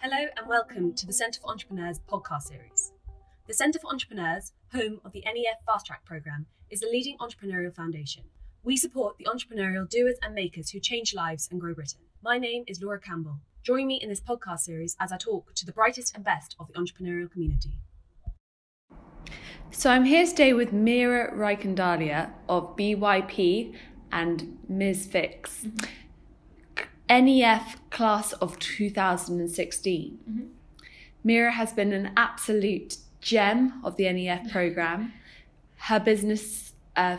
Hello 0.00 0.26
and 0.36 0.48
welcome 0.48 0.94
to 0.94 1.06
the 1.06 1.12
Centre 1.12 1.40
for 1.40 1.50
Entrepreneurs 1.50 2.00
podcast 2.08 2.42
series. 2.42 2.92
The 3.46 3.54
Centre 3.54 3.78
for 3.78 3.90
Entrepreneurs, 3.90 4.52
home 4.72 5.00
of 5.04 5.12
the 5.12 5.22
NEF 5.24 5.64
Fast 5.66 5.86
Track 5.86 6.04
programme, 6.04 6.46
is 6.70 6.82
a 6.82 6.88
leading 6.88 7.16
entrepreneurial 7.18 7.74
foundation. 7.74 8.24
We 8.62 8.76
support 8.76 9.16
the 9.18 9.26
entrepreneurial 9.26 9.88
doers 9.88 10.16
and 10.22 10.34
makers 10.34 10.70
who 10.70 10.80
change 10.80 11.14
lives 11.14 11.48
and 11.50 11.60
grow 11.60 11.74
Britain. 11.74 12.00
My 12.22 12.38
name 12.38 12.64
is 12.66 12.82
Laura 12.82 13.00
Campbell. 13.00 13.38
Join 13.62 13.86
me 13.86 14.00
in 14.02 14.08
this 14.08 14.20
podcast 14.20 14.60
series 14.60 14.96
as 15.00 15.12
I 15.12 15.16
talk 15.16 15.54
to 15.54 15.66
the 15.66 15.72
brightest 15.72 16.14
and 16.14 16.24
best 16.24 16.56
of 16.58 16.68
the 16.68 16.74
entrepreneurial 16.74 17.30
community. 17.30 17.72
So 19.70 19.90
I'm 19.90 20.04
here 20.04 20.26
today 20.26 20.52
with 20.52 20.72
Meera 20.72 21.34
Raikundalia 21.34 22.30
of 22.48 22.76
BYP 22.76 23.74
and 24.12 24.58
MsFixx. 24.70 25.42
Mm-hmm. 25.42 25.86
NEF 27.08 27.78
class 27.90 28.32
of 28.34 28.58
2016. 28.58 30.18
Mm-hmm. 30.28 31.28
Meera 31.28 31.52
has 31.52 31.72
been 31.72 31.92
an 31.92 32.12
absolute 32.16 32.98
gem 33.20 33.80
of 33.84 33.96
the 33.96 34.10
NEF 34.12 34.50
program. 34.52 35.12
Her 35.76 36.00
business, 36.00 36.72
uh, 36.96 37.18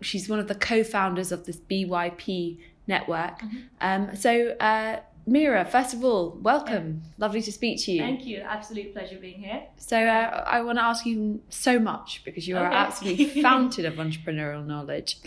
she's 0.00 0.28
one 0.28 0.38
of 0.38 0.48
the 0.48 0.54
co-founders 0.54 1.32
of 1.32 1.46
this 1.46 1.56
BYP 1.56 2.58
network. 2.86 3.40
Mm-hmm. 3.40 3.58
Um, 3.80 4.16
so, 4.16 4.56
uh, 4.60 5.00
Meera, 5.28 5.68
first 5.68 5.92
of 5.92 6.02
all, 6.02 6.38
welcome. 6.40 7.02
Yeah. 7.04 7.10
Lovely 7.18 7.42
to 7.42 7.52
speak 7.52 7.84
to 7.84 7.92
you. 7.92 8.00
Thank 8.00 8.24
you. 8.24 8.38
Absolute 8.38 8.94
pleasure 8.94 9.18
being 9.18 9.42
here. 9.42 9.62
So, 9.76 9.98
uh, 9.98 10.44
I 10.46 10.62
want 10.62 10.78
to 10.78 10.82
ask 10.82 11.04
you 11.04 11.40
so 11.50 11.78
much 11.78 12.22
because 12.24 12.48
you 12.48 12.56
are 12.56 12.66
okay. 12.66 12.76
absolutely 12.76 13.42
fountain 13.42 13.84
of 13.84 13.94
entrepreneurial 13.96 14.64
knowledge. 14.66 15.18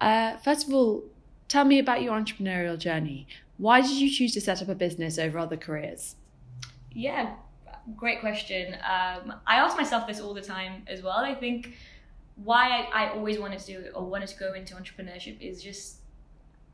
Uh, 0.00 0.36
first 0.38 0.68
of 0.68 0.74
all, 0.74 1.04
tell 1.52 1.66
me 1.66 1.78
about 1.78 2.00
your 2.02 2.18
entrepreneurial 2.18 2.78
journey. 2.78 3.26
Why 3.58 3.82
did 3.82 3.90
you 3.90 4.10
choose 4.10 4.32
to 4.32 4.40
set 4.40 4.62
up 4.62 4.68
a 4.70 4.74
business 4.74 5.18
over 5.18 5.38
other 5.38 5.58
careers? 5.58 6.16
Yeah, 6.92 7.34
great 7.94 8.20
question. 8.20 8.74
Um, 8.76 9.34
I 9.46 9.56
ask 9.56 9.76
myself 9.76 10.06
this 10.06 10.18
all 10.18 10.32
the 10.32 10.40
time 10.40 10.82
as 10.86 11.02
well. 11.02 11.18
I 11.18 11.34
think 11.34 11.74
why 12.36 12.64
I, 12.70 13.04
I 13.04 13.10
always 13.10 13.38
wanted 13.38 13.58
to 13.60 13.66
do 13.66 13.90
or 13.94 14.02
wanted 14.02 14.28
to 14.28 14.38
go 14.38 14.54
into 14.54 14.74
entrepreneurship 14.74 15.42
is 15.42 15.62
just 15.62 15.96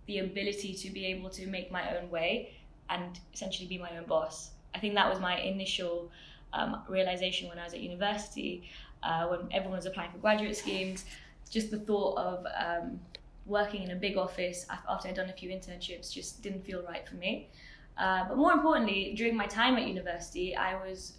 the 0.07 0.21
ability 0.21 0.75
to 0.75 0.91
be 0.91 1.07
able 1.07 1.29
to 1.31 1.49
make 1.49 1.73
my 1.73 1.97
own 1.97 2.09
way 2.09 2.53
and 2.89 3.19
essentially 3.35 3.67
be 3.67 3.79
my 3.79 3.91
own 3.99 4.07
boss. 4.07 4.53
I 4.77 4.79
think 4.79 4.95
that 4.95 5.11
was 5.11 5.19
my 5.19 5.41
initial 5.41 6.13
um, 6.53 6.83
realization 6.89 7.49
when 7.49 7.59
I 7.59 7.65
was 7.65 7.75
at 7.75 7.81
university, 7.81 8.71
uh, 9.03 9.27
when 9.27 9.41
everyone 9.51 9.79
was 9.79 9.87
applying 9.87 10.13
for 10.13 10.19
graduate 10.19 10.57
schemes. 10.57 11.05
Just 11.51 11.73
the 11.73 11.81
thought 11.81 12.17
of 12.17 12.47
um, 12.65 13.01
working 13.49 13.83
in 13.83 13.91
a 13.91 13.97
big 13.97 14.17
office 14.17 14.67
after 14.89 15.09
I'd 15.09 15.15
done 15.15 15.31
a 15.31 15.33
few 15.33 15.51
internships 15.51 16.13
just 16.13 16.43
didn't 16.43 16.65
feel 16.65 16.83
right 16.83 17.07
for 17.09 17.17
me. 17.17 17.49
Uh, 17.97 18.25
but 18.29 18.37
more 18.37 18.53
importantly, 18.53 19.15
during 19.17 19.37
my 19.37 19.47
time 19.47 19.77
at 19.77 19.87
university, 19.89 20.55
I 20.55 20.75
was 20.85 21.15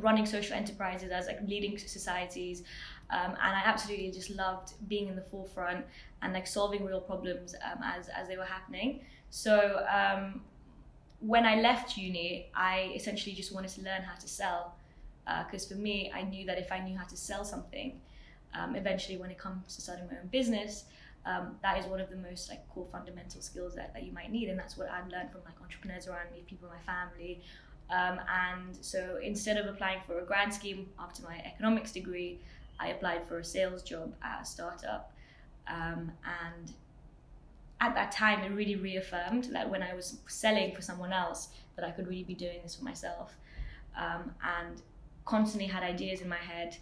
running 0.00 0.26
social 0.26 0.54
enterprises 0.54 1.10
as 1.10 1.26
like 1.26 1.40
leading 1.46 1.76
societies, 1.78 2.62
um, 3.10 3.30
and 3.30 3.52
I 3.56 3.62
absolutely 3.64 4.10
just 4.10 4.30
loved 4.30 4.74
being 4.88 5.08
in 5.08 5.16
the 5.16 5.22
forefront 5.22 5.84
and 6.22 6.32
like 6.32 6.46
solving 6.46 6.84
real 6.84 7.00
problems 7.00 7.54
um, 7.64 7.82
as 7.82 8.08
as 8.08 8.28
they 8.28 8.36
were 8.36 8.44
happening. 8.44 9.00
So 9.30 9.84
um, 10.00 10.40
when 11.20 11.44
I 11.46 11.60
left 11.60 11.96
uni, 11.96 12.48
I 12.54 12.92
essentially 12.94 13.34
just 13.34 13.52
wanted 13.54 13.70
to 13.70 13.82
learn 13.82 14.02
how 14.02 14.16
to 14.18 14.28
sell, 14.28 14.74
because 15.44 15.64
uh, 15.66 15.74
for 15.74 15.80
me, 15.80 16.12
I 16.14 16.22
knew 16.22 16.46
that 16.46 16.58
if 16.58 16.70
I 16.70 16.80
knew 16.80 16.96
how 16.96 17.06
to 17.06 17.16
sell 17.16 17.44
something, 17.44 18.00
um, 18.54 18.76
eventually 18.76 19.18
when 19.18 19.30
it 19.30 19.38
comes 19.38 19.74
to 19.76 19.82
starting 19.82 20.06
my 20.06 20.18
own 20.20 20.28
business, 20.28 20.84
um, 21.28 21.56
that 21.62 21.78
is 21.78 21.84
one 21.86 22.00
of 22.00 22.08
the 22.08 22.16
most 22.16 22.48
like 22.48 22.66
core 22.70 22.86
fundamental 22.90 23.42
skills 23.42 23.74
that, 23.74 23.92
that 23.92 24.02
you 24.02 24.12
might 24.12 24.32
need 24.32 24.48
and 24.48 24.58
that's 24.58 24.76
what 24.78 24.88
i've 24.90 25.08
learned 25.08 25.30
from 25.30 25.42
like 25.44 25.54
entrepreneurs 25.60 26.08
around 26.08 26.32
me 26.32 26.42
people 26.46 26.68
in 26.68 26.74
my 26.74 26.92
family. 26.92 27.40
Um, 27.90 28.20
and 28.28 28.76
so 28.82 29.18
instead 29.22 29.56
of 29.56 29.66
applying 29.66 30.00
for 30.06 30.18
a 30.18 30.24
grad 30.24 30.52
scheme 30.52 30.90
after 30.98 31.22
my 31.22 31.38
economics 31.38 31.92
degree 31.92 32.38
i 32.80 32.88
applied 32.88 33.26
for 33.28 33.38
a 33.38 33.44
sales 33.44 33.82
job 33.82 34.14
at 34.22 34.42
a 34.42 34.44
startup. 34.44 35.12
Um, 35.66 36.12
and 36.24 36.72
at 37.80 37.94
that 37.94 38.10
time 38.10 38.42
it 38.42 38.54
really 38.54 38.76
reaffirmed 38.76 39.44
that 39.52 39.68
when 39.68 39.82
i 39.82 39.94
was 39.94 40.18
selling 40.26 40.74
for 40.74 40.82
someone 40.82 41.12
else 41.12 41.48
that 41.76 41.84
i 41.84 41.90
could 41.90 42.08
really 42.08 42.24
be 42.24 42.34
doing 42.34 42.60
this 42.62 42.74
for 42.76 42.84
myself. 42.84 43.34
Um, 43.96 44.32
and 44.42 44.80
constantly 45.24 45.68
had 45.68 45.82
ideas 45.82 46.20
in 46.20 46.28
my 46.28 46.36
head 46.36 46.76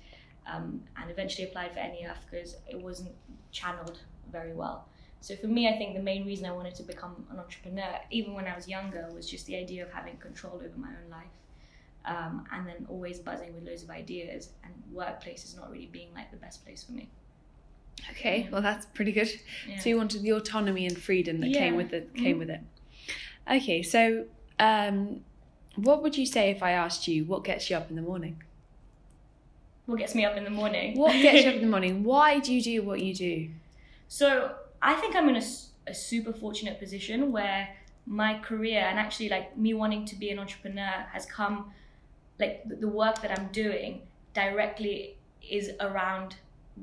um, 0.46 0.82
and 1.00 1.10
eventually 1.10 1.48
applied 1.48 1.72
for 1.72 1.80
NEF 1.80 2.18
because 2.30 2.56
it 2.68 2.80
wasn't 2.80 3.10
channeled 3.50 3.98
very 4.30 4.52
well. 4.52 4.86
So 5.20 5.34
for 5.36 5.46
me, 5.48 5.68
I 5.68 5.76
think 5.76 5.94
the 5.94 6.02
main 6.02 6.24
reason 6.24 6.46
I 6.46 6.52
wanted 6.52 6.74
to 6.76 6.82
become 6.82 7.26
an 7.30 7.38
entrepreneur, 7.38 7.98
even 8.10 8.34
when 8.34 8.46
I 8.46 8.54
was 8.54 8.68
younger, 8.68 9.08
was 9.12 9.28
just 9.28 9.46
the 9.46 9.56
idea 9.56 9.82
of 9.84 9.90
having 9.90 10.16
control 10.18 10.54
over 10.54 10.76
my 10.76 10.88
own 10.88 11.10
life. 11.10 11.26
Um, 12.04 12.44
and 12.52 12.66
then 12.66 12.86
always 12.88 13.18
buzzing 13.18 13.52
with 13.52 13.64
loads 13.64 13.82
of 13.82 13.90
ideas 13.90 14.50
and 14.62 14.72
workplace 14.92 15.44
is 15.44 15.56
not 15.56 15.70
really 15.72 15.86
being 15.86 16.08
like 16.14 16.30
the 16.30 16.36
best 16.36 16.64
place 16.64 16.84
for 16.84 16.92
me. 16.92 17.08
Okay, 18.12 18.48
well 18.52 18.62
that's 18.62 18.86
pretty 18.86 19.10
good. 19.10 19.28
Yeah. 19.68 19.80
So 19.80 19.88
you 19.88 19.96
wanted 19.96 20.22
the 20.22 20.32
autonomy 20.32 20.86
and 20.86 20.96
freedom 20.96 21.40
that 21.40 21.48
yeah. 21.48 21.58
came 21.58 21.76
with 21.76 21.92
it 21.92 22.14
came 22.14 22.38
mm-hmm. 22.38 22.38
with 22.40 22.50
it. 22.50 22.60
Okay, 23.50 23.82
so 23.82 24.26
um, 24.60 25.20
what 25.74 26.02
would 26.02 26.16
you 26.16 26.26
say 26.26 26.50
if 26.50 26.62
I 26.62 26.72
asked 26.72 27.08
you 27.08 27.24
what 27.24 27.42
gets 27.42 27.68
you 27.68 27.76
up 27.76 27.90
in 27.90 27.96
the 27.96 28.02
morning? 28.02 28.42
What 29.86 29.98
gets 29.98 30.14
me 30.14 30.24
up 30.24 30.36
in 30.36 30.44
the 30.44 30.50
morning? 30.50 30.96
What 30.96 31.12
gets 31.12 31.44
you 31.44 31.50
up 31.50 31.56
in 31.56 31.62
the 31.62 31.70
morning? 31.70 32.04
Why 32.04 32.38
do 32.38 32.54
you 32.54 32.62
do 32.62 32.82
what 32.82 33.00
you 33.00 33.14
do? 33.14 33.48
So 34.08 34.54
I 34.82 34.94
think 34.94 35.16
I'm 35.16 35.28
in 35.28 35.36
a, 35.36 35.44
a 35.86 35.94
super 35.94 36.32
fortunate 36.32 36.78
position 36.78 37.32
where 37.32 37.68
my 38.06 38.38
career 38.38 38.80
and 38.80 38.98
actually 38.98 39.28
like 39.28 39.56
me 39.56 39.74
wanting 39.74 40.04
to 40.06 40.16
be 40.16 40.30
an 40.30 40.38
entrepreneur 40.38 41.06
has 41.12 41.26
come 41.26 41.72
like 42.38 42.62
the 42.66 42.88
work 42.88 43.20
that 43.22 43.36
I'm 43.36 43.48
doing 43.48 44.02
directly 44.34 45.16
is 45.42 45.70
around 45.80 46.36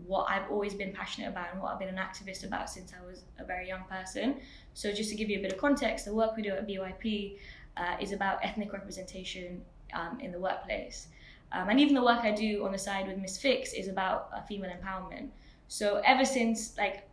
what 0.07 0.25
I've 0.29 0.49
always 0.49 0.73
been 0.73 0.91
passionate 0.91 1.27
about 1.27 1.53
and 1.53 1.61
what 1.61 1.71
I've 1.71 1.79
been 1.79 1.89
an 1.89 1.97
activist 1.97 2.43
about 2.43 2.69
since 2.69 2.91
I 2.99 3.05
was 3.05 3.23
a 3.37 3.45
very 3.45 3.67
young 3.67 3.83
person. 3.89 4.37
So 4.73 4.91
just 4.91 5.09
to 5.11 5.15
give 5.15 5.29
you 5.29 5.37
a 5.39 5.41
bit 5.41 5.51
of 5.51 5.59
context, 5.59 6.05
the 6.05 6.13
work 6.13 6.35
we 6.35 6.41
do 6.41 6.49
at 6.49 6.67
BYP 6.67 7.37
uh, 7.77 7.95
is 8.01 8.11
about 8.11 8.39
ethnic 8.43 8.73
representation 8.73 9.61
um, 9.93 10.19
in 10.19 10.31
the 10.31 10.39
workplace. 10.39 11.07
Um, 11.51 11.69
and 11.69 11.79
even 11.79 11.93
the 11.93 12.03
work 12.03 12.21
I 12.23 12.31
do 12.31 12.65
on 12.65 12.71
the 12.71 12.77
side 12.77 13.07
with 13.07 13.17
MsFixx 13.17 13.75
is 13.77 13.87
about 13.87 14.29
uh, 14.35 14.41
female 14.41 14.71
empowerment. 14.71 15.29
So 15.67 16.01
ever 16.03 16.25
since 16.25 16.75
like 16.77 17.07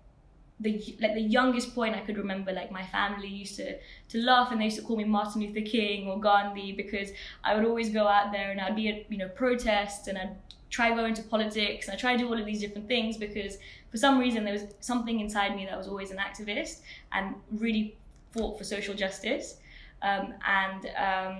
the 0.60 0.97
like 1.00 1.15
the 1.15 1.22
youngest 1.22 1.75
point 1.75 1.97
I 1.97 2.00
could 2.00 2.19
remember, 2.19 2.53
like 2.53 2.71
my 2.71 2.84
family 2.84 3.28
used 3.28 3.56
to 3.56 3.78
to 4.10 4.19
laugh 4.19 4.53
and 4.53 4.60
they 4.60 4.66
used 4.66 4.76
to 4.76 4.82
call 4.82 4.97
me 4.97 5.04
Martin 5.04 5.41
Luther 5.43 5.66
King 5.66 6.09
or 6.09 6.21
Gandhi 6.21 6.72
because 6.72 7.10
I 7.43 7.54
would 7.54 7.65
always 7.65 7.88
go 7.91 8.06
out 8.06 8.31
there 8.31 8.50
and 8.50 8.60
I'd 8.60 8.76
be 8.76 8.88
at 8.88 9.10
you 9.10 9.19
know 9.19 9.28
protests 9.28 10.06
and 10.06 10.19
I'd 10.19 10.37
try 10.69 10.94
go 10.94 11.04
into 11.04 11.22
politics 11.22 11.88
and 11.88 11.97
I 11.97 11.99
try 11.99 12.12
to 12.12 12.19
do 12.19 12.28
all 12.28 12.38
of 12.38 12.47
these 12.47 12.60
different 12.60 12.87
things 12.87 13.16
because 13.16 13.59
for 13.91 13.97
some 13.97 14.19
reason 14.19 14.44
there 14.44 14.53
was 14.53 14.66
something 14.81 15.19
inside 15.19 15.56
me 15.56 15.66
that 15.66 15.76
was 15.76 15.88
always 15.88 16.10
an 16.10 16.19
activist 16.19 16.81
and 17.12 17.34
really 17.50 17.97
fought 18.32 18.56
for 18.56 18.65
social 18.65 18.94
justice. 18.94 19.56
Um, 20.03 20.34
and 20.47 20.91
um, 20.97 21.38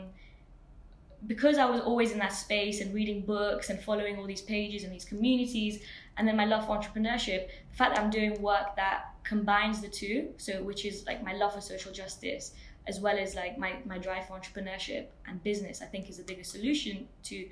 because 1.27 1.59
I 1.59 1.67
was 1.67 1.81
always 1.81 2.13
in 2.13 2.19
that 2.19 2.33
space 2.33 2.81
and 2.81 2.95
reading 2.95 3.21
books 3.23 3.71
and 3.71 3.81
following 3.81 4.19
all 4.19 4.27
these 4.27 4.41
pages 4.41 4.85
and 4.85 4.93
these 4.93 5.05
communities, 5.05 5.83
and 6.17 6.27
then 6.27 6.37
my 6.37 6.45
love 6.45 6.67
for 6.67 6.79
entrepreneurship, 6.79 7.49
the 7.71 7.77
fact 7.77 7.95
that 7.95 8.03
I'm 8.03 8.11
doing 8.11 8.41
work 8.43 8.77
that 8.77 9.15
combines 9.25 9.81
the 9.81 9.89
two, 9.89 10.29
so 10.37 10.63
which 10.63 10.85
is 10.85 11.07
like 11.07 11.25
my 11.25 11.35
love 11.35 11.55
for 11.55 11.61
social 11.61 11.93
justice 11.93 12.53
as 12.87 13.01
well 13.01 13.19
as 13.19 13.35
like 13.35 13.59
my, 13.59 13.75
my 13.85 13.99
drive 13.99 14.27
for 14.27 14.39
entrepreneurship 14.39 15.07
and 15.29 15.43
business, 15.43 15.83
I 15.83 15.87
think 15.87 16.09
is 16.09 16.17
the 16.17 16.25
biggest 16.25 16.51
solution 16.51 17.07
to 17.25 17.47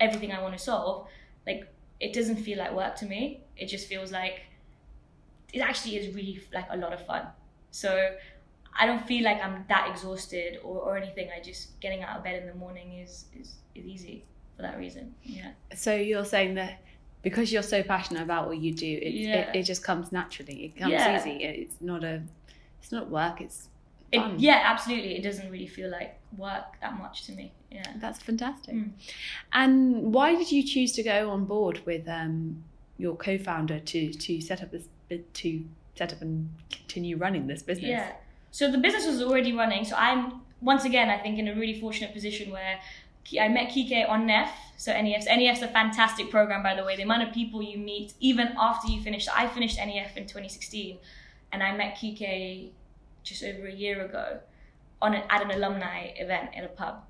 everything 0.00 0.32
I 0.32 0.42
want 0.42 0.56
to 0.56 0.62
solve. 0.62 1.08
Like 1.46 1.72
it 2.00 2.12
doesn't 2.12 2.36
feel 2.36 2.58
like 2.58 2.72
work 2.72 2.96
to 2.96 3.06
me. 3.06 3.40
It 3.56 3.66
just 3.66 3.88
feels 3.88 4.12
like 4.12 4.42
it 5.52 5.60
actually 5.60 5.96
is 5.96 6.14
really 6.14 6.40
like 6.52 6.66
a 6.70 6.76
lot 6.76 6.92
of 6.92 7.04
fun. 7.06 7.26
So 7.70 8.14
I 8.78 8.86
don't 8.86 9.04
feel 9.06 9.24
like 9.24 9.42
I'm 9.42 9.64
that 9.68 9.88
exhausted 9.90 10.58
or, 10.62 10.80
or 10.80 10.96
anything. 10.96 11.30
I 11.36 11.42
just 11.42 11.80
getting 11.80 12.02
out 12.02 12.18
of 12.18 12.24
bed 12.24 12.40
in 12.40 12.46
the 12.46 12.54
morning 12.54 12.98
is, 12.98 13.24
is, 13.38 13.56
is 13.74 13.86
easy 13.86 14.24
for 14.54 14.62
that 14.62 14.78
reason. 14.78 15.14
Yeah. 15.22 15.52
So 15.74 15.94
you're 15.94 16.24
saying 16.24 16.54
that 16.54 16.82
because 17.26 17.52
you're 17.52 17.60
so 17.60 17.82
passionate 17.82 18.22
about 18.22 18.46
what 18.46 18.58
you 18.58 18.72
do, 18.72 18.86
it, 18.86 19.12
yeah. 19.12 19.50
it, 19.50 19.56
it, 19.56 19.62
just 19.64 19.82
comes 19.82 20.12
naturally. 20.12 20.66
It 20.66 20.76
comes 20.76 20.92
yeah. 20.92 21.18
easy. 21.18 21.42
It's 21.42 21.74
not 21.80 22.04
a, 22.04 22.22
it's 22.80 22.92
not 22.92 23.10
work. 23.10 23.40
It's 23.40 23.68
it, 24.12 24.38
yeah, 24.38 24.62
absolutely. 24.64 25.16
It 25.16 25.22
doesn't 25.22 25.50
really 25.50 25.66
feel 25.66 25.90
like 25.90 26.20
work 26.38 26.80
that 26.80 26.96
much 26.96 27.24
to 27.24 27.32
me. 27.32 27.52
Yeah, 27.72 27.82
that's 27.96 28.20
fantastic. 28.20 28.76
Mm. 28.76 28.90
And 29.52 30.14
why 30.14 30.36
did 30.36 30.52
you 30.52 30.62
choose 30.62 30.92
to 30.92 31.02
go 31.02 31.30
on 31.30 31.46
board 31.46 31.82
with 31.84 32.06
um, 32.06 32.62
your 32.96 33.16
co-founder 33.16 33.80
to 33.80 34.12
to 34.12 34.40
set 34.40 34.62
up 34.62 34.70
this 34.70 34.84
to 35.08 35.64
set 35.96 36.12
up 36.12 36.22
and 36.22 36.48
continue 36.70 37.16
running 37.16 37.48
this 37.48 37.64
business? 37.64 37.88
Yeah. 37.88 38.12
So 38.52 38.70
the 38.70 38.78
business 38.78 39.04
was 39.04 39.20
already 39.20 39.52
running. 39.52 39.84
So 39.84 39.96
I'm 39.96 40.42
once 40.60 40.84
again, 40.84 41.10
I 41.10 41.18
think, 41.18 41.40
in 41.40 41.48
a 41.48 41.56
really 41.56 41.80
fortunate 41.80 42.14
position 42.14 42.52
where 42.52 42.78
I 43.40 43.48
met 43.48 43.70
Kike 43.70 44.08
on 44.08 44.26
NEF. 44.26 44.50
So 44.76 44.92
NEF, 44.92 45.26
NEF's 45.26 45.62
a 45.62 45.68
fantastic 45.68 46.30
program, 46.30 46.62
by 46.62 46.74
the 46.74 46.84
way. 46.84 46.96
The 46.96 47.02
amount 47.02 47.22
of 47.26 47.32
people 47.32 47.62
you 47.62 47.78
meet, 47.78 48.12
even 48.20 48.54
after 48.58 48.88
you 48.88 49.00
finish. 49.02 49.26
I 49.28 49.48
finished 49.48 49.78
NEF 49.78 50.16
in 50.16 50.24
2016, 50.24 50.98
and 51.52 51.62
I 51.62 51.74
met 51.76 51.96
Kike 51.96 52.70
just 53.22 53.42
over 53.42 53.66
a 53.66 53.72
year 53.72 54.04
ago 54.04 54.40
on 55.02 55.14
an, 55.14 55.24
at 55.30 55.42
an 55.42 55.50
alumni 55.50 56.12
event 56.16 56.50
in 56.54 56.64
a 56.64 56.68
pub. 56.68 57.02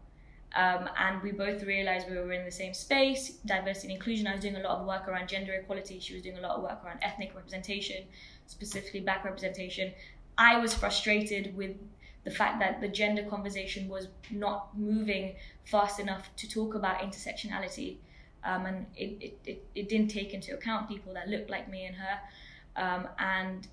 Um, 0.55 0.89
and 0.99 1.23
we 1.23 1.33
both 1.33 1.63
realized 1.65 2.09
we 2.09 2.17
were 2.17 2.33
in 2.33 2.45
the 2.45 2.51
same 2.51 2.73
space, 2.73 3.33
diversity 3.45 3.89
and 3.89 3.97
inclusion. 3.97 4.27
I 4.27 4.33
was 4.33 4.41
doing 4.41 4.57
a 4.57 4.61
lot 4.61 4.79
of 4.79 4.87
work 4.87 5.07
around 5.07 5.29
gender 5.29 5.53
equality. 5.53 6.01
She 6.01 6.15
was 6.15 6.23
doing 6.23 6.39
a 6.39 6.41
lot 6.41 6.53
of 6.57 6.63
work 6.63 6.83
around 6.85 7.01
ethnic 7.03 7.35
representation, 7.35 8.05
specifically 8.47 9.01
black 9.01 9.25
representation. 9.25 9.93
I 10.39 10.59
was 10.59 10.73
frustrated 10.73 11.55
with 11.57 11.77
the 12.27 12.33
fact 12.33 12.59
that 12.59 12.81
the 12.81 12.89
gender 12.89 13.23
conversation 13.23 13.89
was 13.89 14.09
not 14.33 14.77
moving 14.77 15.37
fast 15.65 16.01
enough 16.01 16.29
to 16.37 16.49
talk 16.49 16.75
about 16.75 16.99
intersectionality. 16.99 17.99
Um, 18.43 18.67
and 18.67 18.87
it, 18.97 19.17
it, 19.21 19.39
it, 19.45 19.67
it, 19.77 19.89
didn't 19.89 20.09
take 20.09 20.35
into 20.35 20.53
account 20.53 20.89
people 20.89 21.15
that 21.15 21.29
looked 21.29 21.51
like 21.51 21.71
me 21.71 21.87
and 21.87 21.95
her. 21.95 22.19
Um, 22.75 23.09
and 23.21 23.69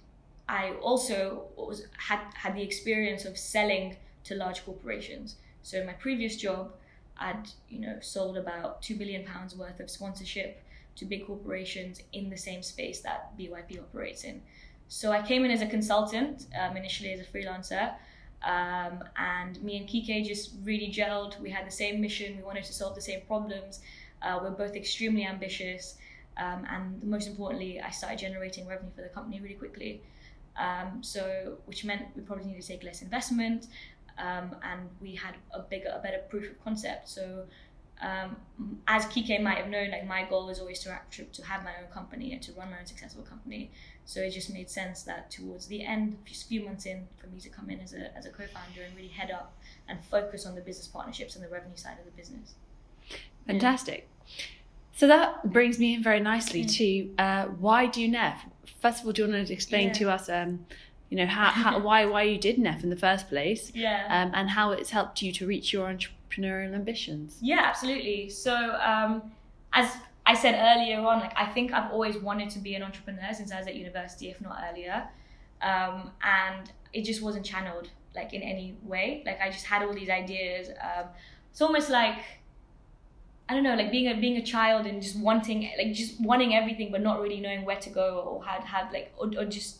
I 0.48 0.74
also 0.84 1.46
was, 1.58 1.88
had, 1.98 2.20
had 2.36 2.56
the 2.56 2.62
experience 2.62 3.26
of 3.26 3.40
selling 3.40 3.98
to 4.26 4.36
large 4.36 4.64
corporations. 4.66 5.38
So 5.64 5.80
in 5.80 5.88
my 5.88 5.94
previous 5.94 6.36
job, 6.36 6.74
I'd 7.18 7.48
you 7.70 7.80
know 7.80 7.98
sold 8.02 8.38
about 8.38 8.82
two 8.82 8.96
billion 8.96 9.26
pounds 9.26 9.56
worth 9.56 9.80
of 9.80 9.90
sponsorship 9.90 10.64
to 10.98 11.06
big 11.06 11.26
corporations 11.26 12.02
in 12.12 12.30
the 12.30 12.38
same 12.38 12.62
space 12.62 13.00
that 13.02 13.38
BYP 13.38 13.80
operates 13.80 14.24
in. 14.24 14.42
So 14.90 15.12
I 15.12 15.22
came 15.24 15.44
in 15.44 15.50
as 15.50 15.62
a 15.62 15.68
consultant, 15.68 16.46
um, 16.60 16.78
initially 16.78 17.14
as 17.14 17.20
a 17.20 17.24
freelancer, 17.24 17.94
um, 18.44 19.04
and 19.16 19.62
me 19.63 19.78
and 19.78 19.88
Kike 19.88 20.25
just 20.25 20.51
really 20.63 20.92
gelled. 20.92 21.40
We 21.40 21.50
had 21.50 21.66
the 21.66 21.72
same 21.72 22.01
mission. 22.01 22.38
We 22.38 22.44
wanted 22.44 22.66
to 22.66 22.74
solve 22.74 22.95
the 22.95 23.01
same 23.01 23.22
problems. 23.22 23.80
Uh, 24.22 24.40
we're 24.42 24.51
both 24.51 24.75
extremely 24.75 25.25
ambitious, 25.25 25.95
um, 26.38 26.66
and 26.69 27.04
most 27.04 27.28
importantly, 27.28 27.81
I 27.81 27.90
started 27.90 28.19
generating 28.19 28.68
revenue 28.68 28.92
for 28.95 29.01
the 29.01 29.10
company 29.10 29.40
really 29.42 29.56
quickly. 29.56 30.01
Um, 30.57 31.01
so, 31.01 31.57
which 31.66 31.84
meant 31.84 32.04
we 32.16 32.22
probably 32.22 32.45
needed 32.45 32.62
to 32.62 32.68
take 32.68 32.84
less 32.84 33.01
investment, 33.01 33.68
um, 34.18 34.56
and 34.63 34.90
we 35.01 35.16
had 35.16 35.36
a 35.51 35.60
bigger, 35.60 35.92
a 35.94 36.00
better 36.00 36.19
proof 36.30 36.50
of 36.51 36.63
concept. 36.63 37.10
So, 37.10 37.45
um, 38.04 38.36
as 38.88 39.06
Kike 39.06 39.42
might 39.42 39.58
have 39.58 39.70
known, 39.70 39.92
like 39.92 40.06
my 40.06 40.26
goal 40.26 40.46
was 40.46 40.60
always 40.60 40.80
to, 40.82 41.24
to 41.24 41.46
have 41.46 41.64
my 41.64 41.72
own 41.82 41.90
company 41.92 42.34
and 42.34 42.42
to 42.44 42.52
run 42.54 42.70
my 42.70 42.80
own 42.80 42.86
successful 42.86 43.24
company. 43.24 43.72
So 44.06 44.20
it 44.20 44.32
just 44.32 44.54
made 44.54 44.70
sense 44.70 45.04
that 45.04 45.32
towards 45.32 45.68
the 45.68 45.84
end, 45.86 46.18
just 46.26 46.46
a 46.46 46.48
few 46.48 46.66
months 46.66 46.86
in, 46.86 47.08
for 47.18 47.28
me 47.28 47.40
to 47.40 47.50
come 47.50 47.70
in 47.70 47.80
as 47.80 47.94
a, 47.94 48.16
as 48.18 48.26
a 48.26 48.30
co-founder 48.30 48.84
and 48.86 48.96
really 48.96 49.08
head 49.08 49.32
up 49.32 49.58
and 49.88 50.04
focus 50.04 50.46
on 50.46 50.56
the 50.56 50.62
business 50.62 50.88
partnerships 50.88 51.36
and 51.36 51.44
the 51.44 51.50
revenue 51.50 51.78
side 51.78 51.98
of 51.98 52.06
the 52.06 52.12
business. 52.12 52.56
Fantastic. 53.48 54.08
Yeah. 54.28 54.34
So 54.96 55.08
that 55.08 55.52
brings 55.52 55.80
me 55.80 55.96
in 55.96 56.04
very 56.04 56.20
nicely 56.20 56.66
mm. 56.66 56.78
to 56.78 57.24
uh, 57.24 57.46
why 57.46 57.88
do 57.88 58.02
you 58.02 58.10
NEF? 58.10 58.46
First 58.82 59.02
of 59.02 59.08
all, 59.08 59.14
do 59.14 59.24
you 59.24 59.32
want 59.32 59.48
to 59.48 59.54
explain 59.54 59.88
yeah. 59.88 59.94
to 59.94 60.12
us, 60.12 60.30
um, 60.30 60.66
you 61.10 61.18
know, 61.18 61.26
how, 61.26 61.50
how, 61.50 61.80
why 61.80 62.06
why 62.06 62.24
you 62.24 62.38
did 62.38 62.60
NEF 62.60 62.84
in 62.84 62.90
the 62.90 62.96
first 62.96 63.30
place? 63.30 63.72
Yeah. 63.76 64.06
Um, 64.10 64.32
and 64.36 64.50
how 64.50 64.72
it's 64.72 64.92
helped 64.92 65.22
you 65.22 65.32
to 65.34 65.48
reach 65.48 65.74
your 65.74 65.88
entrepreneurial 66.38 66.74
ambitions? 66.74 67.38
Yeah, 67.41 67.62
absolutely. 67.63 68.30
So 68.30 68.75
um, 68.75 69.31
as 69.74 69.91
I 70.25 70.33
said 70.33 70.56
earlier 70.56 71.00
on, 71.00 71.19
like 71.19 71.33
I 71.35 71.45
think 71.45 71.74
I've 71.74 71.91
always 71.91 72.18
wanted 72.18 72.50
to 72.51 72.59
be 72.59 72.75
an 72.75 72.83
entrepreneur 72.83 73.33
since 73.33 73.51
I 73.51 73.59
was 73.59 73.68
at 73.68 73.75
university, 73.75 74.30
if 74.30 74.41
not 74.41 74.62
earlier. 74.69 75.07
Um, 75.62 76.12
and 76.24 76.71
it 76.94 77.03
just 77.03 77.21
wasn't 77.21 77.45
channeled 77.45 77.89
like 78.15 78.33
in 78.33 78.41
any 78.41 78.77
way. 78.83 79.24
Like 79.25 79.39
I 79.41 79.50
just 79.50 79.65
had 79.65 79.83
all 79.83 79.94
these 79.94 80.09
ideas. 80.09 80.69
Um, 80.69 81.07
it's 81.51 81.62
almost 81.62 81.89
like 81.89 82.18
I 83.50 83.53
don't 83.53 83.63
know, 83.63 83.75
like 83.75 83.91
being 83.91 84.07
a 84.07 84.19
being 84.19 84.38
a 84.38 84.41
child 84.44 84.85
and 84.85 85.01
just 85.01 85.18
wanting 85.19 85.69
like 85.77 85.94
just 85.94 86.19
wanting 86.21 86.56
everything, 86.56 86.91
but 86.91 87.01
not 87.01 87.21
really 87.21 87.39
knowing 87.39 87.65
where 87.65 87.80
to 87.80 87.89
go 87.89 88.19
or 88.19 88.44
how 88.44 88.57
to 88.57 88.65
have 88.65 88.91
like 88.91 89.13
or, 89.18 89.30
or 89.38 89.45
just 89.45 89.80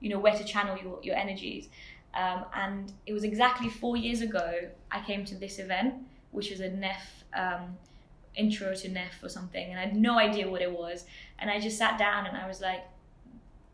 you 0.00 0.08
know 0.08 0.18
where 0.18 0.34
to 0.34 0.44
channel 0.44 0.76
your 0.78 0.98
your 1.02 1.16
energies. 1.16 1.68
Um, 2.14 2.44
and 2.54 2.92
it 3.06 3.12
was 3.12 3.24
exactly 3.24 3.68
four 3.68 3.96
years 3.96 4.20
ago 4.20 4.68
I 4.90 5.00
came 5.00 5.24
to 5.24 5.34
this 5.34 5.58
event, 5.58 5.94
which 6.30 6.50
was 6.50 6.60
a 6.60 6.70
NEF. 6.70 7.24
Um, 7.34 7.76
intro 8.34 8.74
to 8.74 8.88
NEF 8.88 9.22
or 9.22 9.28
something, 9.28 9.70
and 9.70 9.78
I 9.78 9.82
had 9.82 9.96
no 9.96 10.18
idea 10.18 10.48
what 10.48 10.62
it 10.62 10.70
was. 10.70 11.04
And 11.38 11.50
I 11.50 11.60
just 11.60 11.78
sat 11.78 11.98
down 11.98 12.26
and 12.26 12.36
I 12.36 12.46
was 12.46 12.60
like, 12.60 12.84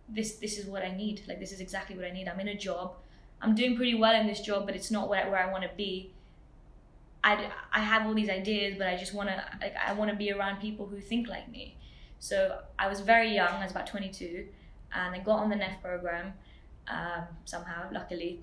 this 0.09 0.37
this 0.37 0.59
is 0.59 0.67
what 0.67 0.83
I 0.83 0.95
need. 0.95 1.23
Like 1.29 1.39
this 1.39 1.53
is 1.53 1.61
exactly 1.61 1.97
what 1.97 2.05
I 2.05 2.11
need. 2.11 2.29
I'm 2.29 2.41
in 2.41 2.49
a 2.49 2.57
job. 2.57 2.95
I'm 3.41 3.55
doing 3.55 3.77
pretty 3.77 3.95
well 3.95 4.19
in 4.19 4.27
this 4.27 4.41
job, 4.41 4.67
but 4.67 4.75
it's 4.75 4.91
not 4.91 5.09
where, 5.09 5.31
where 5.31 5.39
I 5.39 5.51
want 5.51 5.63
to 5.63 5.71
be. 5.77 6.11
I, 7.23 7.51
I 7.73 7.81
have 7.81 8.07
all 8.07 8.15
these 8.15 8.31
ideas, 8.31 8.77
but 8.79 8.87
I 8.87 8.97
just 8.97 9.13
want 9.15 9.29
to 9.29 9.45
like 9.61 9.75
I 9.77 9.93
want 9.93 10.11
to 10.11 10.17
be 10.17 10.33
around 10.33 10.61
people 10.61 10.87
who 10.87 11.01
think 11.01 11.29
like 11.29 11.49
me. 11.51 11.77
So 12.21 12.59
I 12.79 12.89
was 12.89 13.01
very 13.01 13.35
young. 13.35 13.49
I 13.49 13.63
was 13.63 13.71
about 13.71 13.87
22, 13.87 14.47
and 14.93 15.15
I 15.15 15.19
got 15.19 15.39
on 15.39 15.51
the 15.51 15.57
NEF 15.57 15.81
program 15.83 16.33
um, 16.91 17.25
somehow. 17.45 17.89
Luckily, 17.93 18.41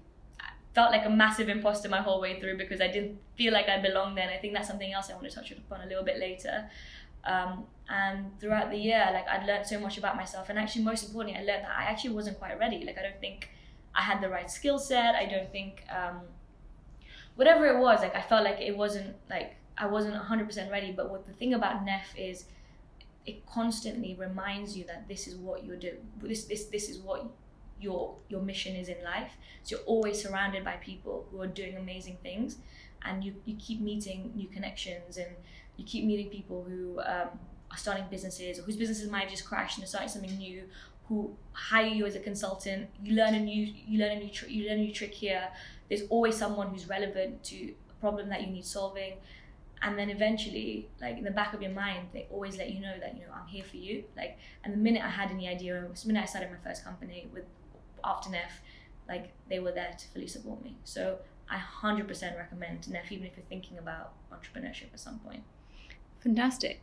felt 0.75 0.92
like 0.92 1.06
a 1.06 1.09
massive 1.09 1.47
imposter 1.47 1.88
my 1.88 2.01
whole 2.01 2.19
way 2.19 2.39
through 2.39 2.57
because 2.57 2.81
I 2.81 2.88
didn't 2.88 3.18
feel 3.36 3.53
like 3.53 3.69
I 3.69 3.81
belonged 3.81 4.18
there. 4.18 4.25
And 4.25 4.33
I 4.33 4.38
think 4.38 4.53
that's 4.53 4.68
something 4.68 4.92
else 4.92 5.09
I 5.09 5.13
want 5.13 5.30
to 5.30 5.33
touch 5.33 5.51
upon 5.51 5.81
a 5.81 5.86
little 5.86 6.03
bit 6.03 6.19
later. 6.19 6.69
Um, 7.24 7.63
and 7.89 8.38
throughout 8.39 8.69
the 8.69 8.77
year, 8.77 9.07
like 9.13 9.27
I'd 9.27 9.47
learned 9.47 9.65
so 9.65 9.80
much 9.80 9.97
about 9.97 10.15
myself, 10.15 10.50
and 10.50 10.59
actually, 10.59 10.83
most 10.83 11.06
importantly, 11.06 11.39
I 11.39 11.44
learned 11.44 11.63
that 11.63 11.75
I 11.77 11.83
actually 11.86 12.13
wasn't 12.13 12.38
quite 12.39 12.59
ready. 12.59 12.83
Like 12.83 12.97
I 12.97 13.03
don't 13.03 13.19
think 13.19 13.50
I 13.95 14.01
had 14.01 14.21
the 14.21 14.30
right 14.30 14.50
skill 14.50 14.80
set. 14.80 15.15
I 15.15 15.25
don't 15.25 15.51
think 15.51 15.83
um, 15.89 16.21
whatever 17.36 17.68
it 17.68 17.80
was, 17.80 18.01
like 18.01 18.15
I 18.15 18.21
felt 18.21 18.44
like 18.44 18.59
it 18.59 18.75
wasn't 18.75 19.15
like 19.30 19.56
I 19.77 19.86
wasn't 19.88 20.15
100% 20.15 20.71
ready. 20.71 20.92
But 20.92 21.09
what 21.09 21.25
the 21.25 21.33
thing 21.33 21.53
about 21.53 21.86
NEF 21.86 22.07
is, 22.18 22.45
it 23.25 23.45
constantly 23.45 24.15
reminds 24.19 24.75
you 24.75 24.83
that 24.86 25.07
this 25.07 25.27
is 25.27 25.36
what 25.36 25.63
you're 25.63 25.77
doing. 25.77 26.07
This 26.21 26.45
this 26.45 26.65
this 26.65 26.89
is 26.89 27.00
what 27.00 27.25
your 27.85 28.15
your 28.29 28.41
mission 28.41 28.75
is 28.75 28.89
in 28.89 28.99
life. 29.03 29.33
So 29.63 29.75
you're 29.75 29.85
always 29.85 30.21
surrounded 30.23 30.63
by 30.69 30.75
people 30.89 31.27
who 31.29 31.41
are 31.41 31.53
doing 31.61 31.77
amazing 31.77 32.17
things, 32.27 32.57
and 33.03 33.23
you 33.23 33.31
you 33.45 33.55
keep 33.67 33.79
meeting 33.91 34.31
new 34.35 34.47
connections 34.47 35.17
and 35.17 35.31
you 35.77 35.85
keep 35.85 36.03
meeting 36.05 36.29
people 36.29 36.59
who 36.69 36.99
um, 37.01 37.29
are 37.71 37.77
starting 37.77 38.05
businesses 38.09 38.59
or 38.59 38.63
whose 38.63 38.77
businesses 38.77 39.09
might 39.09 39.23
have 39.25 39.31
just 39.37 39.45
crashed 39.45 39.77
and 39.77 39.83
are 39.85 39.87
starting 39.93 40.09
something 40.09 40.37
new. 40.37 40.63
Who 41.07 41.17
hire 41.53 41.93
you 41.99 42.05
as 42.07 42.15
a 42.15 42.19
consultant? 42.19 42.89
You 43.03 43.15
learn 43.15 43.35
a 43.35 43.39
new 43.39 43.63
you 43.91 43.99
learn 43.99 44.13
a 44.17 44.19
new 44.23 44.31
tr- 44.37 44.47
you 44.55 44.67
learn 44.67 44.79
a 44.79 44.83
new 44.87 44.93
trick 44.93 45.13
here. 45.13 45.47
There's 45.89 46.03
always 46.09 46.35
someone 46.35 46.67
who's 46.69 46.89
relevant 46.89 47.43
to 47.51 47.57
a 47.93 47.95
problem 48.01 48.29
that 48.29 48.41
you 48.41 48.47
need 48.47 48.65
solving 48.65 49.13
and 49.81 49.97
then 49.99 50.09
eventually 50.09 50.87
like 51.01 51.17
in 51.17 51.23
the 51.23 51.31
back 51.31 51.53
of 51.53 51.61
your 51.61 51.71
mind 51.71 52.07
they 52.13 52.27
always 52.31 52.57
let 52.57 52.71
you 52.71 52.79
know 52.79 52.95
that 52.99 53.15
you 53.15 53.21
know 53.21 53.33
i'm 53.33 53.47
here 53.47 53.63
for 53.63 53.77
you 53.77 54.03
like 54.15 54.37
and 54.63 54.73
the 54.73 54.77
minute 54.77 55.03
i 55.03 55.09
had 55.09 55.29
any 55.31 55.47
idea 55.47 55.73
the 55.73 56.07
minute 56.07 56.23
i 56.23 56.25
started 56.25 56.49
my 56.51 56.57
first 56.69 56.83
company 56.83 57.27
with 57.33 57.43
after 58.06 58.30
NEF, 58.30 58.62
like 59.07 59.31
they 59.50 59.60
were 59.60 59.72
there 59.72 59.96
to 59.98 60.07
fully 60.10 60.28
support 60.28 60.63
me. 60.63 60.78
So 60.84 61.18
I 61.50 61.57
100% 61.57 62.38
recommend 62.38 62.90
NEF 62.90 63.12
even 63.12 63.28
if 63.28 63.38
you're 63.38 63.45
thinking 63.47 63.78
about 63.78 64.14
entrepreneurship 64.31 64.94
at 64.94 65.00
some 65.00 65.19
point. 65.19 65.44
Fantastic. 66.19 66.81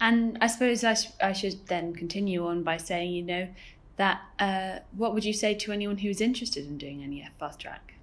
And 0.00 0.38
I 0.40 0.46
suppose 0.46 0.84
I, 0.84 0.94
sh- 0.94 1.10
I 1.20 1.32
should 1.32 1.66
then 1.66 1.94
continue 1.94 2.46
on 2.46 2.62
by 2.62 2.76
saying, 2.76 3.12
you 3.12 3.22
know, 3.22 3.48
that 3.96 4.20
uh, 4.38 4.78
what 4.96 5.12
would 5.12 5.24
you 5.24 5.32
say 5.32 5.54
to 5.54 5.72
anyone 5.72 5.98
who's 5.98 6.20
interested 6.20 6.66
in 6.66 6.78
doing 6.78 6.98
NEF 6.98 7.32
fast 7.38 7.60
track? 7.60 7.94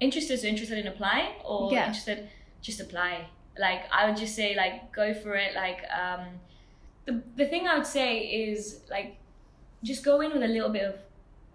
Interested, 0.00 0.40
so 0.40 0.46
interested 0.48 0.78
in 0.78 0.86
applying 0.86 1.32
or 1.44 1.72
yeah. 1.72 1.86
interested, 1.86 2.28
just 2.60 2.80
apply. 2.80 3.28
Like 3.58 3.82
I 3.92 4.06
would 4.06 4.16
just 4.16 4.34
say, 4.34 4.54
like 4.54 4.92
go 4.92 5.14
for 5.14 5.34
it. 5.34 5.54
Like 5.54 5.78
um, 5.90 6.26
the 7.06 7.22
the 7.36 7.46
thing 7.46 7.66
I 7.66 7.78
would 7.78 7.86
say 7.86 8.18
is 8.18 8.80
like 8.90 9.16
just 9.82 10.04
go 10.04 10.20
in 10.20 10.32
with 10.32 10.42
a 10.42 10.48
little 10.48 10.68
bit 10.68 10.82
of 10.82 10.96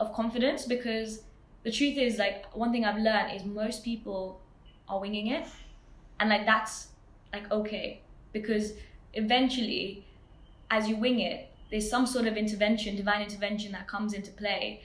of 0.01 0.11
confidence 0.13 0.65
because 0.65 1.21
the 1.63 1.71
truth 1.71 1.97
is 1.97 2.17
like 2.17 2.45
one 2.55 2.71
thing 2.71 2.83
I've 2.83 2.97
learned 2.99 3.35
is 3.35 3.45
most 3.45 3.83
people 3.83 4.41
are 4.89 4.99
winging 4.99 5.27
it. 5.27 5.45
And 6.19 6.29
like 6.29 6.45
that's 6.45 6.87
like 7.31 7.49
okay. 7.51 8.01
Because 8.33 8.73
eventually 9.13 10.05
as 10.71 10.87
you 10.87 10.95
wing 10.95 11.19
it 11.19 11.49
there's 11.69 11.89
some 11.89 12.05
sort 12.05 12.25
of 12.25 12.37
intervention 12.37 12.95
divine 12.95 13.21
intervention 13.21 13.71
that 13.73 13.87
comes 13.87 14.13
into 14.13 14.31
play 14.31 14.81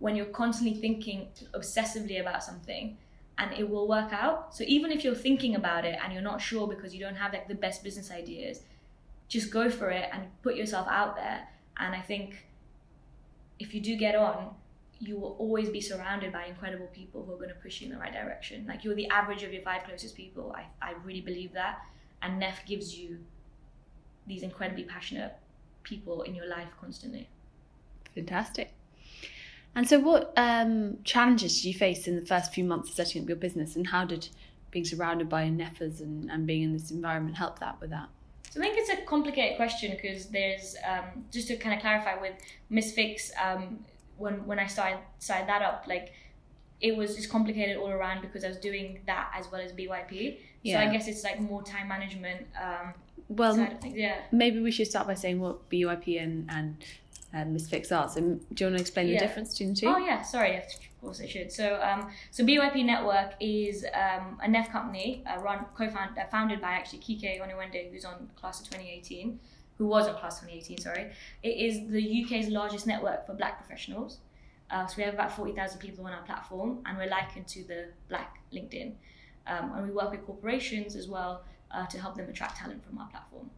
when 0.00 0.14
you're 0.14 0.26
constantly 0.26 0.78
thinking 0.78 1.28
obsessively 1.54 2.20
about 2.20 2.42
something 2.42 2.96
and 3.38 3.52
it 3.52 3.68
will 3.68 3.88
work 3.88 4.12
out. 4.12 4.54
So 4.54 4.64
even 4.66 4.90
if 4.92 5.02
you're 5.02 5.14
thinking 5.14 5.54
about 5.54 5.84
it 5.84 5.98
and 6.02 6.12
you're 6.12 6.22
not 6.22 6.40
sure 6.40 6.66
because 6.68 6.94
you 6.94 7.00
don't 7.00 7.16
have 7.16 7.32
like 7.32 7.48
the 7.48 7.54
best 7.54 7.82
business 7.82 8.10
ideas 8.10 8.60
just 9.28 9.50
go 9.50 9.68
for 9.68 9.90
it 9.90 10.08
and 10.12 10.22
put 10.42 10.56
yourself 10.56 10.86
out 10.88 11.16
there. 11.16 11.48
And 11.80 11.94
i 11.94 12.00
think 12.00 12.47
if 13.58 13.74
you 13.74 13.80
do 13.80 13.96
get 13.96 14.14
on, 14.14 14.54
you 15.00 15.16
will 15.16 15.36
always 15.38 15.68
be 15.68 15.80
surrounded 15.80 16.32
by 16.32 16.46
incredible 16.46 16.88
people 16.88 17.24
who 17.24 17.32
are 17.32 17.36
going 17.36 17.50
to 17.50 17.54
push 17.56 17.80
you 17.80 17.86
in 17.86 17.92
the 17.92 17.98
right 17.98 18.12
direction. 18.12 18.66
Like 18.66 18.84
you're 18.84 18.94
the 18.94 19.08
average 19.08 19.42
of 19.42 19.52
your 19.52 19.62
five 19.62 19.84
closest 19.84 20.16
people. 20.16 20.54
I, 20.56 20.66
I 20.82 20.94
really 21.04 21.20
believe 21.20 21.52
that. 21.52 21.80
And 22.20 22.40
NEF 22.40 22.66
gives 22.66 22.98
you 22.98 23.18
these 24.26 24.42
incredibly 24.42 24.84
passionate 24.84 25.36
people 25.84 26.22
in 26.22 26.34
your 26.34 26.46
life 26.46 26.68
constantly. 26.80 27.28
Fantastic. 28.14 28.72
And 29.74 29.88
so, 29.88 30.00
what 30.00 30.32
um, 30.36 30.98
challenges 31.04 31.56
did 31.56 31.68
you 31.68 31.74
face 31.74 32.08
in 32.08 32.16
the 32.16 32.26
first 32.26 32.52
few 32.52 32.64
months 32.64 32.88
of 32.88 32.96
setting 32.96 33.22
up 33.22 33.28
your 33.28 33.36
business, 33.36 33.76
and 33.76 33.86
how 33.86 34.04
did 34.04 34.28
being 34.70 34.84
surrounded 34.84 35.28
by 35.28 35.44
NEFers 35.44 36.00
and, 36.00 36.30
and 36.30 36.46
being 36.46 36.62
in 36.62 36.72
this 36.72 36.90
environment 36.90 37.36
help 37.36 37.60
that 37.60 37.80
with 37.80 37.90
that? 37.90 38.08
So 38.50 38.60
I 38.60 38.62
think 38.64 38.78
it's 38.78 38.88
a 38.90 38.96
complicated 39.04 39.56
question 39.56 39.90
because 39.90 40.26
there's 40.26 40.76
um, 40.88 41.24
just 41.30 41.48
to 41.48 41.56
kind 41.56 41.74
of 41.74 41.80
clarify 41.80 42.18
with 42.20 42.34
MsFixx 42.72 43.30
um, 43.42 43.84
when 44.16 44.46
when 44.46 44.58
I 44.58 44.66
started 44.66 44.98
started 45.18 45.48
that 45.48 45.62
up 45.62 45.84
like 45.86 46.12
it 46.80 46.96
was 46.96 47.16
just 47.16 47.28
complicated 47.28 47.76
all 47.76 47.90
around 47.90 48.22
because 48.22 48.44
I 48.44 48.48
was 48.48 48.58
doing 48.58 49.00
that 49.06 49.32
as 49.36 49.50
well 49.50 49.60
as 49.60 49.72
BYP. 49.72 50.38
Yeah. 50.62 50.82
So 50.82 50.88
I 50.88 50.92
guess 50.92 51.08
it's 51.08 51.24
like 51.24 51.40
more 51.40 51.62
time 51.62 51.88
management 51.88 52.46
um, 52.60 52.94
Well, 53.28 53.54
side 53.56 53.72
of 53.72 53.80
things. 53.80 53.96
Yeah. 53.96 54.16
maybe 54.32 54.60
we 54.60 54.70
should 54.70 54.86
start 54.86 55.06
by 55.06 55.14
saying 55.14 55.40
what 55.40 55.68
BYP 55.70 56.22
and 56.22 56.48
and 56.50 56.76
um, 57.34 57.54
MsFixx 57.56 57.92
are. 57.96 58.08
So, 58.08 58.20
do 58.20 58.26
you 58.28 58.66
want 58.66 58.76
to 58.76 58.80
explain 58.80 59.08
Yeah. 59.08 59.18
the 59.20 59.26
difference 59.26 59.52
between 59.52 59.74
the 59.74 59.80
two? 59.80 59.88
Oh 59.88 59.98
yeah, 59.98 60.22
sorry, 60.22 60.62
of 60.98 61.04
course 61.04 61.20
I 61.20 61.26
should. 61.26 61.52
So, 61.52 61.80
um, 61.80 62.10
so 62.32 62.44
BYP 62.44 62.84
Network 62.84 63.34
is 63.40 63.84
um, 63.94 64.38
a 64.42 64.48
NEF 64.48 64.70
company 64.70 65.22
uh, 65.26 65.40
run 65.40 65.64
co-found 65.76 66.18
uh, 66.18 66.24
founded 66.30 66.60
by 66.60 66.72
actually 66.72 66.98
Kike 66.98 67.40
Oniwinde, 67.40 67.92
who's 67.92 68.04
on 68.04 68.28
class 68.34 68.60
of 68.60 68.66
2018, 68.66 69.38
who 69.78 69.86
was 69.86 70.08
on 70.08 70.16
class 70.16 70.40
2018. 70.40 70.78
Sorry, 70.78 71.12
it 71.44 71.48
is 71.48 71.88
the 71.88 72.24
UK's 72.24 72.48
largest 72.48 72.86
network 72.86 73.26
for 73.26 73.34
Black 73.34 73.64
professionals. 73.64 74.18
Uh, 74.70 74.86
so 74.86 74.96
we 74.98 75.04
have 75.04 75.14
about 75.14 75.32
40,000 75.32 75.78
people 75.78 76.04
on 76.04 76.12
our 76.12 76.22
platform, 76.22 76.80
and 76.84 76.98
we're 76.98 77.08
likened 77.08 77.46
to 77.46 77.62
the 77.64 77.86
Black 78.08 78.40
LinkedIn. 78.52 78.92
Um, 79.46 79.72
and 79.74 79.86
we 79.86 79.92
work 79.92 80.10
with 80.10 80.26
corporations 80.26 80.94
as 80.94 81.08
well 81.08 81.44
uh, 81.70 81.86
to 81.86 81.98
help 81.98 82.16
them 82.16 82.28
attract 82.28 82.56
talent 82.58 82.84
from 82.84 82.98
our 82.98 83.08
platform. 83.08 83.50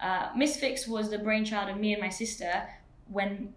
Uh, 0.00 0.30
MsFixx 0.32 0.86
was 0.86 1.10
the 1.10 1.18
brainchild 1.18 1.70
of 1.70 1.78
me 1.78 1.92
and 1.92 2.02
my 2.02 2.08
sister 2.08 2.68
when 3.08 3.54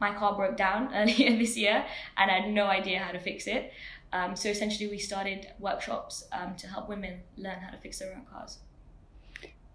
my 0.00 0.14
car 0.14 0.34
broke 0.34 0.56
down 0.56 0.92
earlier 0.94 1.36
this 1.36 1.56
year 1.56 1.84
and 2.16 2.30
I 2.30 2.40
had 2.40 2.50
no 2.50 2.66
idea 2.66 2.98
how 2.98 3.12
to 3.12 3.20
fix 3.20 3.46
it. 3.46 3.72
Um, 4.12 4.34
so 4.34 4.48
essentially, 4.48 4.88
we 4.90 4.98
started 4.98 5.46
workshops 5.60 6.24
um, 6.32 6.56
to 6.56 6.66
help 6.66 6.88
women 6.88 7.20
learn 7.36 7.60
how 7.60 7.70
to 7.70 7.76
fix 7.76 8.00
their 8.00 8.12
own 8.12 8.24
cars. 8.30 8.58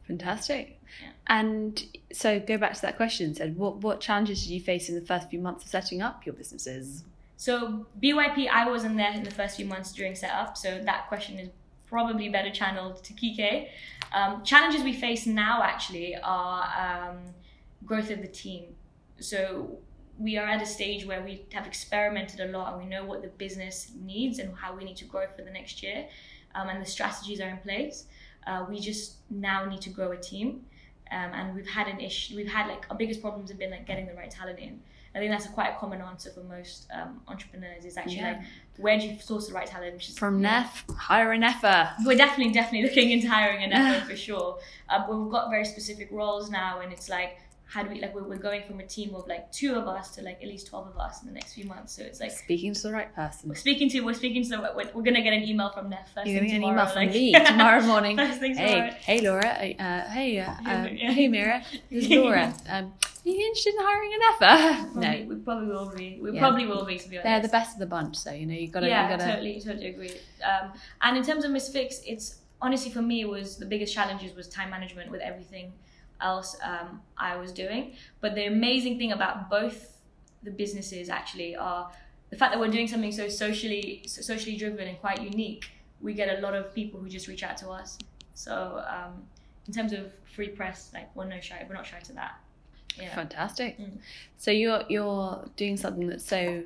Fantastic. 0.08 0.80
Yeah. 1.02 1.10
And 1.28 1.84
so, 2.12 2.40
go 2.42 2.58
back 2.58 2.74
to 2.74 2.82
that 2.82 2.98
question. 2.98 3.34
Said, 3.34 3.56
what 3.56 3.78
what 3.78 4.02
challenges 4.02 4.44
did 4.44 4.52
you 4.52 4.60
face 4.60 4.90
in 4.90 4.96
the 4.96 5.06
first 5.06 5.30
few 5.30 5.40
months 5.40 5.64
of 5.64 5.70
setting 5.70 6.02
up 6.02 6.26
your 6.26 6.36
businesses? 6.36 7.06
So 7.38 7.86
BYP, 8.02 8.50
I 8.50 8.70
wasn't 8.70 8.98
there 8.98 9.12
in 9.14 9.24
the 9.24 9.32
first 9.32 9.58
few 9.58 9.66
months 9.66 9.92
during 9.92 10.16
setup, 10.16 10.58
so 10.58 10.82
that 10.84 11.08
question 11.08 11.40
is 11.40 11.50
probably 11.88 12.30
better 12.30 12.50
channeled 12.50 13.04
to 13.04 13.14
Kike. 13.14 13.68
Um, 14.14 14.44
challenges 14.44 14.84
we 14.84 14.94
face 14.94 15.26
now 15.26 15.62
actually 15.62 16.16
are 16.24 17.10
um, 17.10 17.18
growth 17.86 18.10
of 18.10 18.22
the 18.22 18.28
team. 18.28 18.76
So 19.20 19.78
we 20.20 20.38
are 20.38 20.46
at 20.48 20.62
a 20.62 20.66
stage 20.66 21.06
where 21.06 21.22
we 21.22 21.46
have 21.52 21.66
experimented 21.68 22.40
a 22.40 22.48
lot 22.58 22.74
and 22.74 22.82
we 22.84 22.88
know 22.90 23.04
what 23.04 23.22
the 23.22 23.28
business 23.28 23.92
needs 24.02 24.40
and 24.40 24.56
how 24.56 24.76
we 24.76 24.84
need 24.84 24.98
to 24.98 25.06
grow 25.06 25.26
for 25.36 25.42
the 25.44 25.52
next 25.52 25.84
year, 25.84 26.08
um, 26.56 26.70
and 26.70 26.82
the 26.82 26.86
strategies 26.90 27.42
are 27.42 27.50
in 27.50 27.58
place. 27.58 28.06
Uh, 28.48 28.66
we 28.70 28.80
just 28.80 29.16
now 29.30 29.66
need 29.66 29.82
to 29.82 29.90
grow 29.90 30.12
a 30.12 30.18
team, 30.18 30.66
um, 31.12 31.32
and 31.34 31.56
we've 31.56 31.68
had 31.68 31.88
an 31.88 32.00
issue. 32.00 32.36
We've 32.36 32.48
had 32.48 32.68
like 32.68 32.86
our 32.90 32.96
biggest 32.98 33.22
problems 33.22 33.50
have 33.50 33.60
been 33.60 33.72
like 33.72 33.86
getting 33.88 34.06
the 34.08 34.14
right 34.14 34.30
talent 34.32 34.60
in. 34.60 34.80
I 35.14 35.20
think 35.20 35.32
that's 35.32 35.46
a 35.46 35.50
quite 35.50 35.70
a 35.74 35.78
common 35.80 36.02
answer 36.02 36.30
for 36.30 36.42
most 36.44 36.88
um, 36.94 37.22
entrepreneurs. 37.30 37.86
Is 37.86 37.96
actually 37.96 38.18
Yeah. 38.18 38.32
like, 38.34 38.42
where 38.78 39.00
do 39.00 39.08
you 39.08 39.18
source 39.20 39.48
the 39.48 39.54
right 39.54 39.66
talent? 39.66 39.94
Which 39.94 40.10
is 40.10 40.18
From 40.18 40.36
you 40.38 40.42
know, 40.44 40.50
NEF, 40.50 40.84
hire 40.98 41.32
a 41.32 41.38
NEFer. 41.38 41.94
we're 42.06 42.18
definitely 42.18 42.52
definitely 42.54 42.88
looking 42.90 43.12
into 43.12 43.30
hiring 43.30 43.64
an 43.64 43.72
effort 43.72 44.08
for 44.10 44.16
sure. 44.18 44.60
Um, 44.90 45.06
but 45.08 45.16
we've 45.18 45.32
got 45.32 45.50
very 45.50 45.64
specific 45.66 46.10
roles 46.12 46.50
now, 46.50 46.82
and 46.82 46.92
it's 46.92 47.08
like 47.10 47.38
how 47.68 47.82
do 47.84 47.90
we 47.90 48.00
like 48.00 48.14
we're, 48.14 48.24
we're 48.24 48.38
going 48.38 48.62
from 48.68 48.80
a 48.80 48.86
team 48.86 49.16
of 49.16 49.28
like 49.28 49.52
two 49.52 49.74
of 49.76 49.88
us 49.88 50.12
to 50.16 50.22
like 50.22 50.40
at 50.42 50.48
least 50.48 50.68
twelve 50.68 50.88
of 50.88 50.98
us 50.98 51.22
in 51.22 51.28
the 51.28 51.34
next 51.34 51.54
few 51.54 51.66
months. 51.66 51.94
So 51.96 52.04
it's 52.04 52.20
like 52.20 52.32
Speaking 52.32 52.74
to 52.74 52.82
the 52.84 52.92
right 52.92 53.14
person. 53.16 53.50
we're 53.50 53.56
speaking 53.56 53.90
to 53.90 54.02
we're 54.02 54.14
speaking 54.14 54.44
to 54.50 54.58
we're, 54.76 54.90
we're 54.94 55.02
gonna 55.04 55.22
get 55.24 55.34
an 55.34 55.44
email 55.44 55.70
from 55.72 55.90
Nef 55.90 56.14
first 56.14 56.28
You're 56.28 56.40
gonna 56.40 56.48
get 56.52 56.58
an 56.58 56.64
email 56.64 56.70
tomorrow, 56.86 56.90
from 56.94 57.04
like- 57.06 57.12
me 57.14 57.34
tomorrow 57.46 57.82
morning. 57.82 58.18
first 58.18 58.40
thing 58.40 58.56
tomorrow. 58.56 58.92
Hey, 58.92 59.18
hey, 59.18 59.22
Laura. 59.28 59.48
Uh, 59.48 60.10
hey, 60.12 60.40
uh, 60.40 60.52
um, 60.66 60.88
Yeah. 60.96 61.12
hey, 61.12 61.28
Meera. 61.28 61.64
This 61.90 62.06
is 62.06 62.10
Laura. 62.12 62.54
Um, 62.70 62.94
are 63.26 63.30
you 63.30 63.40
interested 63.48 63.74
in 63.74 63.80
hiring 63.82 64.12
a 64.14 64.20
NEFer? 64.24 64.92
Probably, 64.94 65.02
No, 65.24 65.26
we 65.30 65.36
probably 65.42 65.68
will 65.68 65.90
be. 65.96 66.20
We 66.22 66.32
Yeah. 66.34 66.40
probably 66.42 66.68
will 66.68 66.86
be 66.86 67.00
to 67.00 67.10
be 67.10 67.18
honest. 67.18 67.24
they're 67.26 67.40
the 67.42 67.48
best 67.48 67.74
of 67.74 67.80
the 67.80 67.88
bunch. 67.88 68.18
So 68.18 68.32
you 68.32 68.46
know 68.46 68.54
you 68.54 68.68
gotta, 68.68 68.88
yeah, 68.88 69.10
you 69.12 69.18
gotta. 69.18 69.32
totally, 69.32 69.60
totally 69.60 69.88
agree. 69.88 70.12
Um, 70.44 70.72
and 71.02 71.18
in 71.18 71.24
terms 71.24 71.44
of 71.44 71.50
MsFixx, 71.50 72.02
it's 72.06 72.36
honestly 72.62 72.92
for 72.92 73.02
me 73.02 73.22
it 73.22 73.28
was 73.28 73.58
the 73.58 73.66
biggest 73.66 73.94
challenges 73.96 74.36
was 74.36 74.48
time 74.48 74.70
management 74.70 75.10
with 75.10 75.22
everything 75.22 75.74
else 76.22 76.56
um, 76.64 77.02
I 77.18 77.38
was 77.38 77.52
doing. 77.52 77.94
But 78.22 78.36
the 78.36 78.46
amazing 78.46 78.98
thing 78.98 79.12
about 79.12 79.50
both 79.50 80.00
the 80.44 80.52
businesses 80.52 81.10
actually 81.10 81.56
are 81.56 81.92
the 82.30 82.38
fact 82.38 82.54
that 82.54 82.60
we're 82.60 82.68
doing 82.68 82.88
something 82.88 83.12
so 83.12 83.28
socially 83.30 84.04
so 84.08 84.22
socially 84.22 84.58
driven 84.58 84.88
and 84.88 85.00
quite 85.00 85.22
unique. 85.22 85.70
We 86.02 86.14
get 86.14 86.38
a 86.38 86.42
lot 86.42 86.54
of 86.54 86.74
people 86.74 87.00
who 87.00 87.10
just 87.10 87.28
reach 87.28 87.44
out 87.44 87.58
to 87.58 87.70
us. 87.70 87.98
So 88.34 88.84
um, 88.88 89.24
in 89.68 89.74
terms 89.74 89.94
of 89.94 90.12
free 90.36 90.50
press, 90.50 90.92
like 90.94 91.16
we're 91.16 91.26
no 91.26 91.40
shy, 91.40 91.66
we're 91.68 91.76
not 91.76 91.86
shy 91.86 92.00
to 92.00 92.14
that. 92.14 92.40
Yeah. 93.00 93.14
Fantastic. 93.16 93.80
Mm. 93.80 93.98
So 94.38 94.52
you're 94.52 94.84
you're 94.90 95.46
doing 95.56 95.78
something 95.78 96.08
that's 96.08 96.26
so, 96.26 96.64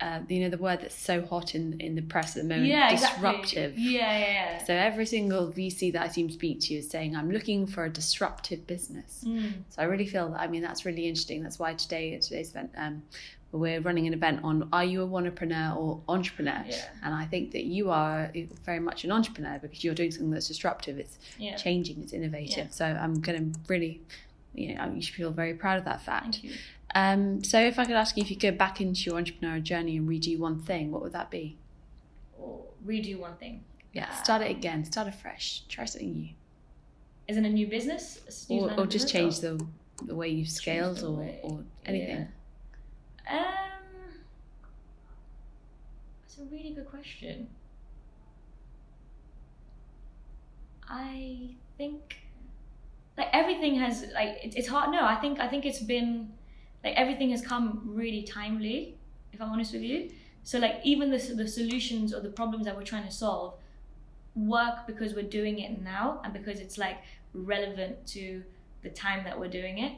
uh, 0.00 0.20
you 0.28 0.40
know, 0.40 0.48
the 0.50 0.58
word 0.58 0.80
that's 0.82 0.94
so 0.94 1.22
hot 1.22 1.54
in 1.54 1.80
in 1.80 1.94
the 1.94 2.02
press 2.02 2.36
at 2.36 2.42
the 2.42 2.48
moment. 2.48 2.66
Yeah, 2.68 2.90
disruptive. 2.90 3.72
exactly. 3.72 3.82
Yeah, 3.82 4.18
yeah, 4.18 4.32
yeah. 4.32 4.64
So 4.64 4.74
every 4.74 5.06
single 5.06 5.52
VC 5.52 5.92
that 5.92 6.02
I 6.02 6.08
seem 6.08 6.28
to 6.28 6.34
speak 6.34 6.60
to 6.62 6.74
is 6.74 6.88
saying, 6.90 7.14
"I'm 7.16 7.30
looking 7.30 7.66
for 7.66 7.84
a 7.84 7.90
disruptive 7.90 8.66
business." 8.66 9.24
Mm. 9.26 9.52
So 9.70 9.82
I 9.82 9.84
really 9.84 10.06
feel 10.06 10.30
that. 10.30 10.40
I 10.40 10.46
mean, 10.48 10.62
that's 10.62 10.84
really 10.84 11.06
interesting. 11.06 11.42
That's 11.42 11.58
why 11.58 11.74
today 11.74 12.18
today's 12.18 12.50
event, 12.50 12.70
um, 12.76 13.02
we're 13.52 13.80
running 13.80 14.08
an 14.08 14.12
event 14.14 14.40
on 14.42 14.68
Are 14.72 14.84
you 14.84 15.02
a 15.02 15.06
wantrepreneur 15.06 15.76
or 15.76 16.00
entrepreneur? 16.08 16.64
Yeah. 16.68 16.84
And 17.04 17.14
I 17.14 17.24
think 17.24 17.52
that 17.52 17.64
you 17.64 17.90
are 17.90 18.32
very 18.64 18.80
much 18.80 19.04
an 19.04 19.12
entrepreneur 19.12 19.60
because 19.62 19.84
you're 19.84 19.94
doing 19.94 20.10
something 20.10 20.32
that's 20.32 20.48
disruptive. 20.48 20.98
It's 20.98 21.18
Yeah. 21.38 21.54
changing. 21.54 22.02
It's 22.02 22.12
innovative. 22.12 22.72
So 22.72 22.84
I'm 22.84 23.20
going 23.20 23.52
to 23.52 23.60
really, 23.68 24.00
you 24.54 24.74
know, 24.74 24.92
you 24.94 25.02
should 25.02 25.14
feel 25.14 25.30
very 25.30 25.54
proud 25.54 25.78
of 25.78 25.84
that 25.84 26.02
fact. 26.02 26.36
Thank 26.40 26.44
you. 26.44 26.52
Um, 26.94 27.42
so 27.42 27.58
if 27.60 27.78
I 27.78 27.84
could 27.84 27.96
ask 27.96 28.16
you 28.16 28.22
if 28.22 28.30
you 28.30 28.36
could 28.36 28.52
go 28.52 28.56
back 28.56 28.80
into 28.80 29.10
your 29.10 29.20
entrepreneurial 29.20 29.62
journey 29.62 29.96
and 29.96 30.08
redo 30.08 30.38
one 30.38 30.60
thing, 30.62 30.90
what 30.92 31.02
would 31.02 31.12
that 31.12 31.30
be? 31.30 31.56
Or 32.38 32.62
redo 32.86 33.18
one 33.18 33.36
thing. 33.36 33.64
Yeah, 33.92 34.12
start 34.22 34.42
it 34.42 34.50
again, 34.50 34.84
start 34.84 35.06
afresh, 35.08 35.62
try 35.68 35.84
something 35.84 36.12
new, 36.12 36.28
Is 37.28 37.36
it 37.36 37.44
a 37.44 37.48
new 37.48 37.66
business? 37.68 38.46
A 38.48 38.52
new 38.52 38.62
or, 38.62 38.70
or 38.80 38.86
just 38.86 39.06
business, 39.06 39.12
change 39.12 39.40
the 39.40 39.64
the 40.06 40.14
way 40.16 40.28
you've 40.28 40.48
scaled 40.48 41.02
or, 41.04 41.12
way- 41.18 41.40
or 41.44 41.60
anything. 41.86 42.26
Yeah. 43.26 43.38
Um, 43.38 44.12
that's 46.22 46.38
a 46.38 46.44
really 46.44 46.70
good 46.74 46.88
question. 46.90 47.48
I 50.88 51.50
think 51.78 52.16
like 53.16 53.28
everything 53.32 53.76
has 53.76 54.06
like 54.14 54.38
it, 54.42 54.54
it's 54.56 54.68
hard. 54.68 54.90
No, 54.90 55.04
I 55.04 55.16
think 55.16 55.40
I 55.40 55.48
think 55.48 55.64
it's 55.64 55.82
been 55.82 56.32
like 56.82 56.94
everything 56.96 57.30
has 57.30 57.42
come 57.42 57.82
really 57.84 58.22
timely. 58.22 58.98
If 59.32 59.40
I'm 59.40 59.50
honest 59.50 59.72
with 59.72 59.82
you, 59.82 60.10
so 60.42 60.58
like 60.58 60.80
even 60.84 61.10
the 61.10 61.18
the 61.18 61.48
solutions 61.48 62.14
or 62.14 62.20
the 62.20 62.30
problems 62.30 62.66
that 62.66 62.76
we're 62.76 62.84
trying 62.84 63.04
to 63.04 63.12
solve 63.12 63.54
work 64.34 64.86
because 64.86 65.14
we're 65.14 65.22
doing 65.22 65.60
it 65.60 65.80
now 65.80 66.20
and 66.24 66.32
because 66.32 66.58
it's 66.58 66.76
like 66.76 66.98
relevant 67.32 68.06
to 68.08 68.42
the 68.82 68.90
time 68.90 69.24
that 69.24 69.38
we're 69.38 69.48
doing 69.48 69.78
it. 69.78 69.92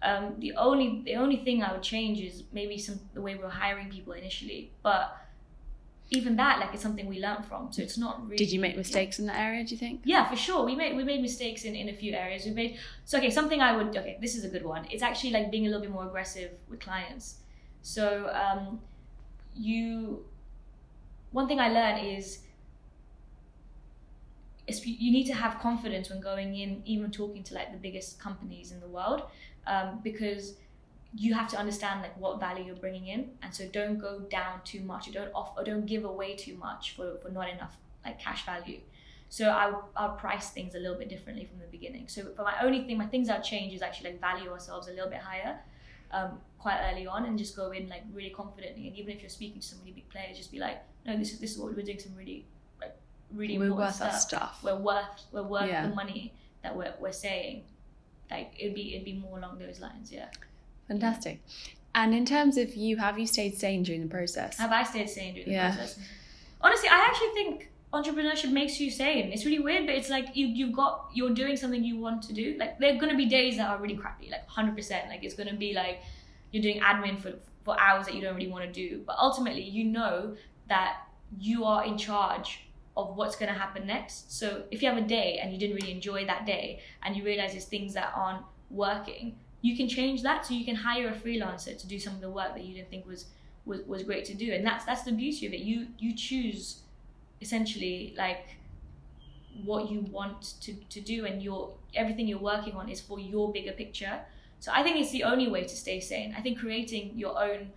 Um, 0.00 0.36
the 0.38 0.52
only 0.56 1.02
the 1.04 1.16
only 1.16 1.38
thing 1.38 1.62
I 1.62 1.72
would 1.72 1.82
change 1.82 2.20
is 2.20 2.44
maybe 2.52 2.78
some 2.78 3.00
the 3.14 3.20
way 3.20 3.34
we 3.34 3.42
we're 3.42 3.50
hiring 3.50 3.90
people 3.90 4.12
initially, 4.12 4.72
but 4.82 5.16
even 6.10 6.36
that 6.36 6.58
like 6.58 6.72
it's 6.72 6.82
something 6.82 7.06
we 7.06 7.20
learned 7.20 7.44
from, 7.44 7.70
so 7.70 7.82
it's 7.82 7.98
not 7.98 8.22
really. 8.24 8.36
Did 8.36 8.50
you 8.50 8.60
make 8.60 8.76
mistakes 8.76 9.18
in 9.18 9.26
that 9.26 9.38
area? 9.38 9.62
Do 9.64 9.72
you 9.74 9.78
think? 9.78 10.00
Yeah, 10.04 10.28
for 10.28 10.36
sure. 10.36 10.64
We 10.64 10.74
made 10.74 10.96
we 10.96 11.04
made 11.04 11.20
mistakes 11.20 11.64
in, 11.64 11.74
in 11.74 11.88
a 11.88 11.92
few 11.92 12.14
areas. 12.14 12.44
We 12.46 12.52
made 12.52 12.78
so 13.04 13.18
okay. 13.18 13.30
Something 13.30 13.60
I 13.60 13.76
would 13.76 13.96
okay. 13.96 14.18
This 14.20 14.34
is 14.34 14.44
a 14.44 14.48
good 14.48 14.64
one. 14.64 14.86
It's 14.90 15.02
actually 15.02 15.32
like 15.32 15.50
being 15.50 15.66
a 15.66 15.68
little 15.68 15.82
bit 15.82 15.90
more 15.90 16.06
aggressive 16.06 16.52
with 16.70 16.80
clients. 16.80 17.36
So 17.82 18.30
um, 18.32 18.80
you, 19.54 20.24
one 21.32 21.46
thing 21.46 21.60
I 21.60 21.68
learned 21.68 22.06
is, 22.06 22.40
you 24.66 25.12
need 25.12 25.24
to 25.26 25.34
have 25.34 25.58
confidence 25.60 26.10
when 26.10 26.20
going 26.20 26.56
in, 26.56 26.82
even 26.84 27.10
talking 27.10 27.42
to 27.44 27.54
like 27.54 27.72
the 27.72 27.78
biggest 27.78 28.18
companies 28.18 28.72
in 28.72 28.80
the 28.80 28.88
world, 28.88 29.22
um, 29.66 30.00
because 30.02 30.54
you 31.14 31.34
have 31.34 31.48
to 31.48 31.56
understand 31.56 32.02
like 32.02 32.16
what 32.18 32.38
value 32.38 32.64
you're 32.64 32.76
bringing 32.76 33.06
in, 33.08 33.30
and 33.42 33.54
so 33.54 33.66
don't 33.68 33.98
go 33.98 34.20
down 34.30 34.60
too 34.64 34.80
much. 34.80 35.06
You 35.06 35.12
don't 35.12 35.32
off 35.34 35.52
or 35.56 35.64
don't 35.64 35.86
give 35.86 36.04
away 36.04 36.36
too 36.36 36.56
much 36.56 36.94
for, 36.96 37.16
for 37.22 37.30
not 37.30 37.48
enough 37.48 37.76
like 38.04 38.18
cash 38.20 38.44
value. 38.44 38.80
So 39.30 39.48
I 39.50 39.72
I'll 39.96 40.16
price 40.16 40.50
things 40.50 40.74
a 40.74 40.78
little 40.78 40.96
bit 40.96 41.08
differently 41.08 41.44
from 41.44 41.58
the 41.60 41.66
beginning. 41.66 42.08
So 42.08 42.24
for 42.36 42.42
my 42.42 42.54
only 42.62 42.84
thing, 42.86 42.98
my 42.98 43.06
things 43.06 43.28
I'll 43.28 43.42
change 43.42 43.72
is 43.74 43.82
actually 43.82 44.10
like 44.10 44.20
value 44.20 44.50
ourselves 44.50 44.88
a 44.88 44.92
little 44.92 45.10
bit 45.10 45.20
higher, 45.20 45.58
um, 46.12 46.38
quite 46.58 46.78
early 46.90 47.06
on, 47.06 47.24
and 47.26 47.38
just 47.38 47.56
go 47.56 47.70
in 47.70 47.88
like 47.88 48.02
really 48.12 48.30
confidently. 48.30 48.86
And 48.88 48.96
even 48.96 49.10
if 49.14 49.20
you're 49.20 49.28
speaking 49.30 49.60
to 49.60 49.66
some 49.66 49.78
really 49.80 49.92
big 49.92 50.08
players, 50.10 50.36
just 50.36 50.50
be 50.52 50.58
like, 50.58 50.82
no, 51.06 51.16
this 51.16 51.32
is 51.32 51.38
this 51.40 51.52
is 51.52 51.58
what 51.58 51.74
we're 51.74 51.82
doing. 51.82 51.98
Some 51.98 52.14
really 52.16 52.44
like 52.80 52.94
really 53.34 53.58
We're 53.58 53.74
worth 53.74 53.94
stuff. 53.96 54.14
stuff. 54.20 54.60
We're 54.62 54.76
worth 54.76 55.24
we're 55.32 55.42
worth 55.42 55.68
Yeah. 55.68 55.88
the 55.88 55.94
money 55.94 56.34
that 56.62 56.76
we're 56.76 56.94
we're 57.00 57.12
saying. 57.12 57.64
Like 58.30 58.52
it'd 58.58 58.74
be 58.74 58.92
it'd 58.94 59.04
be 59.06 59.14
more 59.14 59.38
along 59.38 59.58
those 59.58 59.80
lines. 59.80 60.12
Yeah. 60.12 60.28
Fantastic. 60.88 61.40
And 61.94 62.14
in 62.14 62.24
terms 62.24 62.56
of 62.56 62.74
you, 62.74 62.96
have 62.96 63.18
you 63.18 63.26
stayed 63.26 63.58
sane 63.58 63.82
during 63.82 64.02
the 64.02 64.08
process? 64.08 64.56
Have 64.58 64.72
I 64.72 64.82
stayed 64.82 65.08
sane 65.08 65.34
during 65.34 65.50
the 65.50 65.58
process? 65.58 65.98
Honestly, 66.60 66.88
I 66.88 67.06
actually 67.08 67.28
think 67.28 67.70
entrepreneurship 67.92 68.52
makes 68.52 68.80
you 68.80 68.90
sane. 68.90 69.32
It's 69.32 69.44
really 69.44 69.58
weird, 69.58 69.86
but 69.86 69.94
it's 69.94 70.10
like 70.10 70.36
you 70.36 70.46
you've 70.46 70.74
got 70.74 71.10
you're 71.14 71.34
doing 71.34 71.56
something 71.56 71.82
you 71.82 71.98
want 71.98 72.22
to 72.24 72.32
do. 72.32 72.56
Like 72.58 72.78
there 72.78 72.94
are 72.94 72.98
gonna 72.98 73.16
be 73.16 73.26
days 73.26 73.56
that 73.56 73.68
are 73.68 73.78
really 73.78 73.96
crappy, 73.96 74.30
like 74.30 74.46
hundred 74.46 74.76
percent. 74.76 75.08
Like 75.08 75.24
it's 75.24 75.34
gonna 75.34 75.54
be 75.54 75.72
like 75.72 76.00
you're 76.50 76.62
doing 76.62 76.80
admin 76.80 77.20
for 77.20 77.34
for 77.64 77.78
hours 77.80 78.06
that 78.06 78.14
you 78.14 78.22
don't 78.22 78.34
really 78.34 78.48
want 78.48 78.64
to 78.64 78.72
do. 78.72 79.02
But 79.06 79.16
ultimately, 79.18 79.62
you 79.62 79.84
know 79.84 80.36
that 80.68 81.02
you 81.38 81.64
are 81.64 81.84
in 81.84 81.98
charge 81.98 82.60
of 82.96 83.16
what's 83.16 83.36
going 83.36 83.52
to 83.52 83.58
happen 83.58 83.86
next. 83.86 84.36
So 84.36 84.64
if 84.70 84.82
you 84.82 84.88
have 84.88 84.98
a 84.98 85.06
day 85.06 85.38
and 85.40 85.52
you 85.52 85.58
didn't 85.58 85.76
really 85.76 85.92
enjoy 85.92 86.24
that 86.26 86.46
day 86.46 86.80
and 87.02 87.16
you 87.16 87.22
realize 87.24 87.52
there's 87.52 87.66
things 87.66 87.94
that 87.94 88.12
aren't 88.14 88.42
working, 88.70 89.36
you 89.60 89.76
can 89.76 89.88
change 89.88 90.22
that. 90.22 90.46
So 90.46 90.54
you 90.54 90.64
can 90.64 90.76
hire 90.76 91.08
a 91.08 91.12
freelancer 91.12 91.78
to 91.78 91.86
do 91.86 91.98
some 91.98 92.14
of 92.14 92.20
the 92.20 92.30
work 92.30 92.54
that 92.54 92.64
you 92.64 92.74
didn't 92.74 92.90
think 92.90 93.06
was 93.06 93.26
was, 93.64 93.82
was 93.86 94.02
great 94.04 94.24
to 94.26 94.34
do. 94.34 94.52
And 94.52 94.64
that's 94.66 94.84
that's 94.84 95.02
the 95.04 95.12
beauty 95.12 95.46
of 95.46 95.52
it. 95.52 95.60
You 95.60 95.88
you 95.98 96.14
choose 96.16 96.82
essentially 97.40 98.14
like 98.16 98.56
what 99.64 99.90
you 99.90 100.00
want 100.00 100.54
to, 100.60 100.74
to 100.74 101.00
do 101.00 101.26
and 101.26 101.42
your 101.42 101.74
everything 101.94 102.28
you're 102.28 102.38
working 102.38 102.74
on 102.74 102.88
is 102.88 103.00
for 103.00 103.18
your 103.18 103.52
bigger 103.52 103.72
picture. 103.72 104.20
So 104.60 104.72
I 104.74 104.82
think 104.82 104.96
it's 104.98 105.10
the 105.10 105.24
only 105.24 105.48
way 105.48 105.62
to 105.62 105.76
stay 105.76 106.00
sane. 106.00 106.34
I 106.36 106.40
think 106.42 106.58
creating 106.58 107.16
your 107.18 107.40
own 107.42 107.72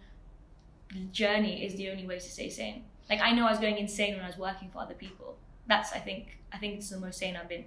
journey 1.11 1.65
is 1.65 1.75
the 1.75 1.89
only 1.89 2.05
way 2.05 2.19
to 2.19 2.29
stay 2.29 2.49
sane. 2.49 2.85
Like 3.09 3.21
I 3.21 3.31
know 3.31 3.47
I 3.47 3.51
was 3.51 3.59
going 3.59 3.77
insane 3.77 4.15
when 4.15 4.23
I 4.23 4.27
was 4.27 4.37
working 4.37 4.69
for 4.69 4.79
other 4.81 4.93
people. 4.93 5.37
That's 5.67 5.91
I 5.93 5.99
think 5.99 6.39
I 6.51 6.57
think 6.57 6.77
it's 6.77 6.89
the 6.89 6.99
most 6.99 7.19
sane 7.19 7.35
I've 7.35 7.49
been. 7.49 7.65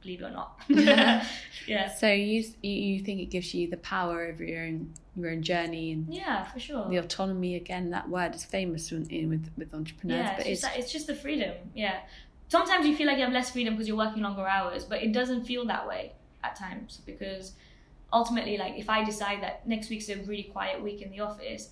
Believe 0.00 0.22
it 0.22 0.24
or 0.24 0.30
not. 0.30 0.60
yeah. 0.68 1.94
So 1.94 2.08
you 2.08 2.44
you 2.62 3.00
think 3.00 3.20
it 3.20 3.26
gives 3.26 3.54
you 3.54 3.68
the 3.68 3.76
power 3.78 4.22
over 4.26 4.44
your 4.44 4.62
own 4.62 4.92
your 5.16 5.30
own 5.30 5.42
journey 5.42 5.92
and 5.92 6.12
yeah, 6.12 6.44
for 6.44 6.60
sure. 6.60 6.88
The 6.88 6.96
autonomy 6.96 7.56
again. 7.56 7.90
That 7.90 8.08
word 8.08 8.34
is 8.34 8.44
famous 8.44 8.92
in, 8.92 9.28
with 9.28 9.50
with 9.56 9.72
entrepreneurs. 9.74 10.24
Yeah, 10.24 10.36
but 10.36 10.46
it's 10.46 10.60
just, 10.62 10.76
it's 10.76 10.92
just 10.92 11.06
the 11.06 11.14
freedom. 11.14 11.54
Yeah. 11.74 12.00
Sometimes 12.48 12.86
you 12.86 12.96
feel 12.96 13.06
like 13.06 13.18
you 13.18 13.24
have 13.24 13.32
less 13.32 13.50
freedom 13.50 13.74
because 13.74 13.88
you're 13.88 13.96
working 13.96 14.22
longer 14.22 14.46
hours, 14.46 14.84
but 14.84 15.02
it 15.02 15.12
doesn't 15.12 15.44
feel 15.44 15.66
that 15.66 15.86
way 15.86 16.12
at 16.44 16.54
times 16.54 17.00
because 17.04 17.52
ultimately, 18.12 18.56
like 18.56 18.74
if 18.76 18.88
I 18.88 19.04
decide 19.04 19.42
that 19.42 19.66
next 19.66 19.90
week's 19.90 20.08
a 20.08 20.16
really 20.16 20.44
quiet 20.44 20.82
week 20.82 21.02
in 21.02 21.10
the 21.10 21.20
office, 21.20 21.70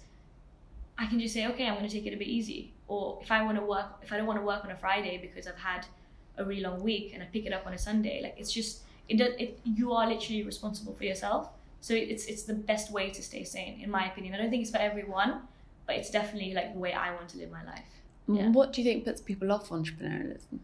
I 0.99 1.07
can 1.07 1.19
just 1.21 1.35
say, 1.35 1.47
okay, 1.49 1.67
I'm 1.67 1.75
going 1.75 1.89
to 1.89 1.93
take 1.93 2.07
it 2.07 2.15
a 2.15 2.17
bit 2.17 2.29
easy. 2.29 2.73
Or 2.87 3.19
if 3.23 3.31
I 3.31 3.43
want 3.43 3.59
to 3.59 3.65
work, 3.65 3.87
if 4.03 4.13
I 4.13 4.17
don't 4.17 4.27
want 4.27 4.39
to 4.39 4.45
work 4.45 4.65
on 4.65 4.71
a 4.71 4.77
Friday 4.77 5.19
because 5.19 5.47
I've 5.47 5.59
had 5.59 5.87
a 6.37 6.45
really 6.45 6.63
long 6.63 6.83
week 6.83 7.13
and 7.15 7.23
I 7.23 7.27
pick 7.27 7.47
it 7.47 7.53
up 7.53 7.67
on 7.67 7.75
a 7.75 7.79
Sunday, 7.79 8.23
like 8.23 8.35
it's 8.39 8.53
just 8.53 8.83
it 9.09 9.17
does 9.19 9.35
it. 9.39 9.59
You 9.65 9.93
are 9.93 10.09
literally 10.09 10.43
responsible 10.43 10.95
for 10.95 11.05
yourself. 11.05 11.49
So 11.81 11.95
it's 11.95 12.27
it's 12.27 12.45
the 12.45 12.55
best 12.55 12.91
way 12.91 13.11
to 13.11 13.23
stay 13.23 13.45
sane, 13.45 13.81
in 13.81 13.91
my 13.91 14.11
opinion. 14.11 14.35
I 14.35 14.39
don't 14.39 14.51
think 14.51 14.63
it's 14.63 14.71
for 14.71 14.79
everyone, 14.79 15.43
but 15.87 15.97
it's 15.97 16.11
definitely 16.11 16.55
like 16.55 16.73
the 16.73 16.79
way 16.79 16.93
I 16.93 17.15
want 17.15 17.29
to 17.31 17.39
live 17.39 17.51
my 17.51 17.65
life. 17.65 17.85
Yeah. 18.27 18.49
What 18.51 18.73
do 18.73 18.81
you 18.81 18.91
think 18.91 19.05
puts 19.05 19.21
people 19.21 19.53
off 19.53 19.69
entrepreneurialism? 19.69 20.61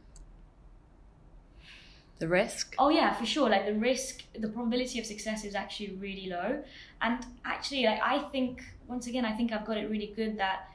The 2.18 2.28
risk? 2.28 2.74
Oh 2.78 2.88
yeah, 2.88 3.12
for 3.14 3.26
sure. 3.26 3.48
Like 3.48 3.66
the 3.66 3.74
risk, 3.74 4.24
the 4.38 4.48
probability 4.48 4.98
of 4.98 5.06
success 5.06 5.44
is 5.44 5.54
actually 5.54 5.90
really 5.92 6.28
low. 6.28 6.62
And 7.00 7.24
actually, 7.44 7.84
like 7.84 8.00
I 8.02 8.20
think 8.30 8.62
once 8.88 9.06
again, 9.06 9.24
I 9.24 9.36
think 9.36 9.52
I've 9.52 9.66
got 9.66 9.76
it 9.76 9.90
really 9.90 10.12
good 10.16 10.38
that 10.38 10.70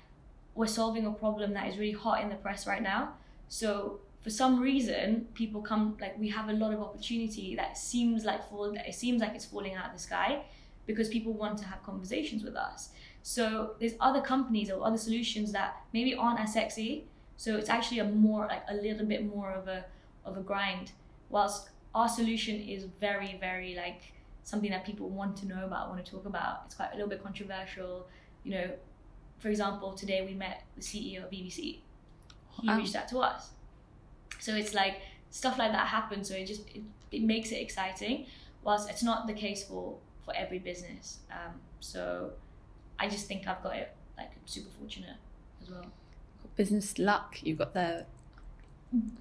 we're 0.56 0.68
solving 0.68 1.06
a 1.06 1.12
problem 1.12 1.54
that 1.54 1.68
is 1.68 1.78
really 1.78 1.92
hot 1.92 2.22
in 2.22 2.30
the 2.30 2.36
press 2.36 2.66
right 2.66 2.82
now. 2.82 3.14
So 3.48 4.00
for 4.26 4.32
some 4.32 4.60
reason, 4.60 5.28
people 5.36 5.62
come 5.62 5.96
like 6.02 6.18
we 6.18 6.28
have 6.30 6.50
a 6.50 6.54
lot 6.54 6.74
of 6.74 6.80
opportunity 6.82 7.56
that 7.58 7.78
seems 7.78 8.26
like 8.26 8.50
fall. 8.50 8.74
It 8.76 8.96
seems 8.96 9.22
like 9.22 9.36
it's 9.36 9.46
falling 9.46 9.76
out 9.76 9.86
of 9.86 9.94
the 9.94 10.00
sky 10.00 10.42
because 10.88 11.10
people 11.10 11.34
want 11.34 11.60
to 11.60 11.66
have 11.66 11.84
conversations 11.84 12.44
with 12.44 12.56
us. 12.56 12.90
So 13.22 13.76
there's 13.80 13.94
other 14.00 14.22
companies 14.22 14.72
or 14.72 14.84
other 14.84 14.98
solutions 14.98 15.52
that 15.52 15.76
maybe 15.94 16.16
aren't 16.16 16.40
as 16.40 16.54
sexy. 16.54 17.06
So 17.38 17.56
it's 17.56 17.70
actually 17.70 18.00
a 18.00 18.06
more 18.06 18.48
like 18.48 18.64
a 18.68 18.74
little 18.74 19.06
bit 19.06 19.24
more 19.28 19.52
of 19.52 19.68
a 19.68 19.86
of 20.26 20.38
a 20.38 20.42
grind. 20.42 20.94
Whilst 21.30 21.70
our 21.94 22.10
solution 22.10 22.60
is 22.60 22.86
very 23.00 23.38
very 23.40 23.76
like 23.76 24.02
something 24.44 24.72
that 24.72 24.88
people 24.88 25.08
want 25.08 25.38
to 25.38 25.48
know 25.48 25.66
about, 25.66 25.90
want 25.90 26.04
to 26.04 26.12
talk 26.12 26.26
about. 26.26 26.64
It's 26.66 26.74
quite 26.74 26.90
a 26.94 26.96
little 26.96 27.10
bit 27.10 27.22
controversial. 27.22 28.08
You 28.44 28.54
know, 28.56 28.72
for 29.38 29.50
example, 29.50 29.94
today 29.94 30.26
we 30.26 30.34
met 30.34 30.64
the 30.76 30.82
CEO 30.82 31.26
of 31.26 31.30
BBC. 31.30 31.82
He 32.62 32.68
wow. 32.68 32.78
reached 32.78 32.96
out 32.96 33.08
to 33.10 33.20
us. 33.20 33.52
So 34.40 34.56
it's 34.56 34.74
like 34.74 35.02
stuff 35.30 35.58
like 35.58 35.72
that 35.72 35.88
happens. 35.88 36.30
So 36.30 36.36
it 36.36 36.46
just 36.46 36.68
it, 36.70 36.84
it 37.12 37.24
makes 37.24 37.52
it 37.52 37.58
exciting. 37.58 38.26
Whilst 38.64 38.90
it's 38.90 39.04
not 39.04 39.28
the 39.28 39.34
case 39.34 39.64
for 39.64 39.98
for 40.24 40.36
every 40.36 40.60
business. 40.60 41.20
Um, 41.32 41.54
so 41.80 42.32
I 43.00 43.08
just 43.08 43.28
think 43.28 43.48
I've 43.48 43.62
got 43.62 43.76
it 43.76 43.96
like 44.18 44.32
super 44.46 44.70
fortunate 44.80 45.18
as 45.62 45.70
well. 45.70 45.86
Business 46.56 46.98
luck. 46.98 47.38
You've 47.44 47.58
got 47.58 47.74
the 47.74 48.06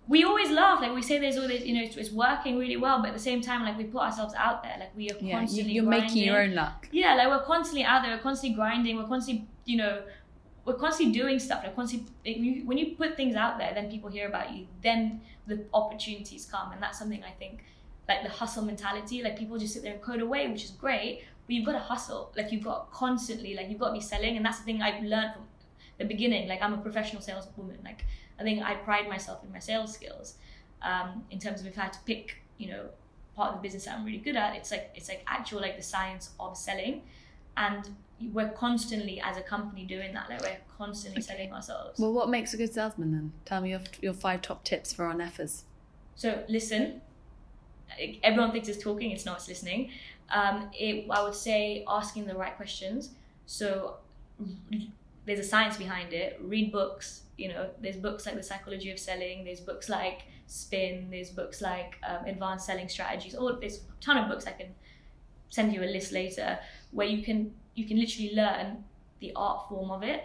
we 0.06 0.24
always 0.24 0.50
laugh 0.50 0.80
like 0.80 0.94
we 0.94 1.02
say 1.02 1.18
there's 1.18 1.36
all 1.36 1.48
this 1.48 1.64
you 1.64 1.74
know 1.74 1.82
it's, 1.82 1.96
it's, 1.96 2.12
working 2.12 2.58
really 2.58 2.76
well 2.76 3.00
but 3.00 3.08
at 3.08 3.14
the 3.14 3.20
same 3.20 3.40
time 3.40 3.64
like 3.64 3.76
we 3.76 3.84
put 3.84 4.02
ourselves 4.02 4.34
out 4.36 4.62
there 4.62 4.76
like 4.78 4.94
we 4.96 5.10
are 5.10 5.16
yeah, 5.20 5.38
constantly 5.38 5.72
you're 5.72 5.84
grinding. 5.84 6.08
making 6.08 6.22
your 6.22 6.42
own 6.42 6.54
luck 6.54 6.88
yeah 6.92 7.14
like 7.14 7.28
we're 7.28 7.42
constantly 7.44 7.82
out 7.82 8.02
there 8.02 8.14
we're 8.14 8.22
constantly 8.22 8.54
grinding 8.54 8.96
we're 8.96 9.06
constantly 9.06 9.46
you 9.64 9.76
know 9.76 10.02
we're 10.64 10.74
constantly 10.74 11.12
doing 11.12 11.38
stuff 11.38 11.62
like 11.62 11.74
constantly 11.74 12.62
when 12.64 12.78
you 12.78 12.94
put 12.96 13.16
things 13.16 13.34
out 13.34 13.58
there 13.58 13.72
then 13.74 13.90
people 13.90 14.10
hear 14.10 14.28
about 14.28 14.52
you 14.52 14.66
then 14.82 15.20
the 15.46 15.64
opportunities 15.74 16.46
come 16.50 16.72
and 16.72 16.82
that's 16.82 16.98
something 16.98 17.22
i 17.24 17.30
think 17.30 17.64
like 18.08 18.22
the 18.22 18.28
hustle 18.28 18.64
mentality 18.64 19.22
like 19.22 19.38
people 19.38 19.58
just 19.58 19.74
sit 19.74 19.82
there 19.82 19.92
and 19.92 20.02
code 20.02 20.20
away 20.20 20.48
which 20.48 20.64
is 20.64 20.70
great 20.70 21.24
but 21.46 21.54
you've 21.54 21.66
got 21.66 21.72
to 21.72 21.78
hustle 21.78 22.32
like 22.36 22.50
you've 22.50 22.64
got 22.64 22.90
constantly 22.92 23.54
like 23.54 23.68
you've 23.68 23.78
got 23.78 23.88
to 23.88 23.94
be 23.94 24.00
selling 24.00 24.36
and 24.36 24.44
that's 24.44 24.58
the 24.58 24.64
thing 24.64 24.82
i've 24.82 25.02
learned 25.02 25.32
from 25.34 25.44
the 25.98 26.04
beginning 26.04 26.48
like 26.48 26.62
i'm 26.62 26.74
a 26.74 26.78
professional 26.78 27.22
saleswoman 27.22 27.78
like 27.84 28.04
I 28.38 28.42
think 28.42 28.62
I 28.62 28.74
pride 28.74 29.08
myself 29.08 29.44
in 29.44 29.52
my 29.52 29.58
sales 29.58 29.92
skills. 29.92 30.34
Um, 30.82 31.24
in 31.30 31.38
terms 31.38 31.60
of 31.60 31.66
if 31.66 31.78
I 31.78 31.82
had 31.82 31.92
to 31.94 31.98
pick, 32.04 32.42
you 32.58 32.68
know, 32.68 32.86
part 33.36 33.50
of 33.50 33.56
the 33.56 33.62
business 33.62 33.84
that 33.84 33.96
I'm 33.96 34.04
really 34.04 34.18
good 34.18 34.36
at, 34.36 34.54
it's 34.54 34.70
like 34.70 34.90
it's 34.94 35.08
like 35.08 35.22
actual 35.26 35.60
like 35.60 35.76
the 35.76 35.82
science 35.82 36.30
of 36.38 36.56
selling, 36.56 37.02
and 37.56 37.88
we're 38.32 38.50
constantly 38.50 39.20
as 39.20 39.36
a 39.36 39.42
company 39.42 39.84
doing 39.84 40.14
that. 40.14 40.30
Like 40.30 40.42
we're 40.42 40.56
constantly 40.76 41.22
okay. 41.22 41.26
selling 41.26 41.52
ourselves. 41.52 41.98
Well, 41.98 42.12
what 42.12 42.28
makes 42.28 42.54
a 42.54 42.56
good 42.56 42.72
salesman 42.72 43.12
then? 43.12 43.32
Tell 43.44 43.60
me 43.60 43.70
your 43.70 43.80
your 44.00 44.14
five 44.14 44.42
top 44.42 44.64
tips 44.64 44.92
for 44.92 45.04
our 45.04 45.14
NEFers. 45.14 45.62
So 46.14 46.44
listen. 46.48 47.00
Everyone 48.22 48.50
thinks 48.50 48.68
it's 48.68 48.82
talking. 48.82 49.10
It's 49.10 49.24
not. 49.24 49.38
It's 49.38 49.48
listening. 49.48 49.90
Um, 50.30 50.70
it, 50.72 51.06
I 51.10 51.22
would 51.22 51.34
say 51.34 51.84
asking 51.86 52.26
the 52.26 52.34
right 52.34 52.56
questions. 52.56 53.10
So 53.46 53.96
there's 55.26 55.38
a 55.38 55.44
science 55.44 55.76
behind 55.76 56.12
it. 56.12 56.40
Read 56.42 56.72
books, 56.72 57.24
you 57.36 57.48
know 57.48 57.68
there's 57.80 57.96
books 57.96 58.26
like 58.26 58.36
the 58.36 58.42
psychology 58.42 58.90
of 58.90 58.98
selling 58.98 59.44
there's 59.44 59.60
books 59.60 59.88
like 59.88 60.22
spin 60.46 61.08
there's 61.10 61.30
books 61.30 61.60
like 61.60 61.96
um, 62.06 62.24
advanced 62.26 62.66
selling 62.66 62.88
strategies 62.88 63.34
all 63.34 63.56
there's 63.60 63.78
a 63.78 63.80
ton 64.00 64.16
of 64.16 64.28
books 64.28 64.46
i 64.46 64.52
can 64.52 64.68
send 65.48 65.72
you 65.72 65.82
a 65.82 65.86
list 65.86 66.12
later 66.12 66.58
where 66.92 67.06
you 67.06 67.22
can 67.22 67.52
you 67.74 67.86
can 67.86 67.98
literally 67.98 68.34
learn 68.34 68.84
the 69.20 69.32
art 69.36 69.68
form 69.68 69.90
of 69.90 70.02
it 70.02 70.24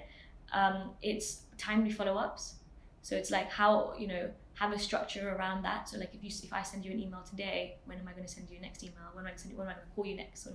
um, 0.54 0.92
it's 1.02 1.42
timely 1.58 1.92
follow-ups 1.92 2.56
so 3.02 3.16
it's 3.16 3.32
like 3.32 3.50
how 3.50 3.94
you 3.98 4.08
know 4.08 4.30
have 4.60 4.74
a 4.74 4.80
structure 4.80 5.34
around 5.36 5.64
that. 5.64 5.88
So 5.88 5.98
like 5.98 6.14
if 6.14 6.22
you 6.22 6.30
if 6.44 6.52
I 6.52 6.62
send 6.64 6.84
you 6.84 6.92
an 6.92 7.00
email 7.00 7.22
today, 7.28 7.78
when 7.86 7.98
am 7.98 8.08
I 8.08 8.12
going 8.12 8.26
to 8.26 8.30
send 8.30 8.50
you 8.50 8.58
a 8.58 8.62
next 8.62 8.84
email? 8.84 9.08
When 9.14 9.24
am 9.24 9.28
I 9.28 9.30
going 9.30 9.36
to 9.36 9.42
send 9.42 9.54
you, 9.54 9.58
when 9.58 9.68
am 9.68 9.72
I 9.72 9.76
going 9.76 9.88
to 9.88 9.96
call 9.96 10.06
you 10.06 10.16
next? 10.18 10.44
So 10.44 10.52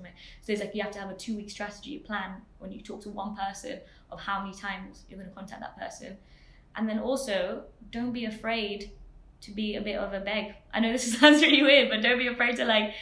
it's 0.46 0.60
like 0.60 0.74
you 0.74 0.82
have 0.82 0.92
to 0.92 0.98
have 0.98 1.10
a 1.10 1.14
two 1.14 1.36
week 1.36 1.48
strategy 1.48 1.98
plan 1.98 2.42
when 2.58 2.70
you 2.70 2.82
talk 2.82 3.00
to 3.04 3.08
one 3.08 3.34
person 3.34 3.80
of 4.10 4.20
how 4.20 4.42
many 4.42 4.52
times 4.52 5.04
you're 5.08 5.18
going 5.18 5.30
to 5.30 5.34
contact 5.34 5.62
that 5.62 5.78
person. 5.78 6.18
And 6.76 6.86
then 6.86 6.98
also, 6.98 7.64
don't 7.90 8.12
be 8.12 8.26
afraid 8.26 8.90
to 9.40 9.52
be 9.52 9.76
a 9.76 9.80
bit 9.80 9.96
of 9.96 10.12
a 10.12 10.20
beg. 10.20 10.54
I 10.74 10.80
know 10.80 10.92
this 10.92 11.18
sounds 11.18 11.40
really 11.40 11.62
weird, 11.62 11.88
but 11.88 12.02
don't 12.02 12.18
be 12.18 12.26
afraid 12.26 12.56
to 12.56 12.66
like 12.66 12.92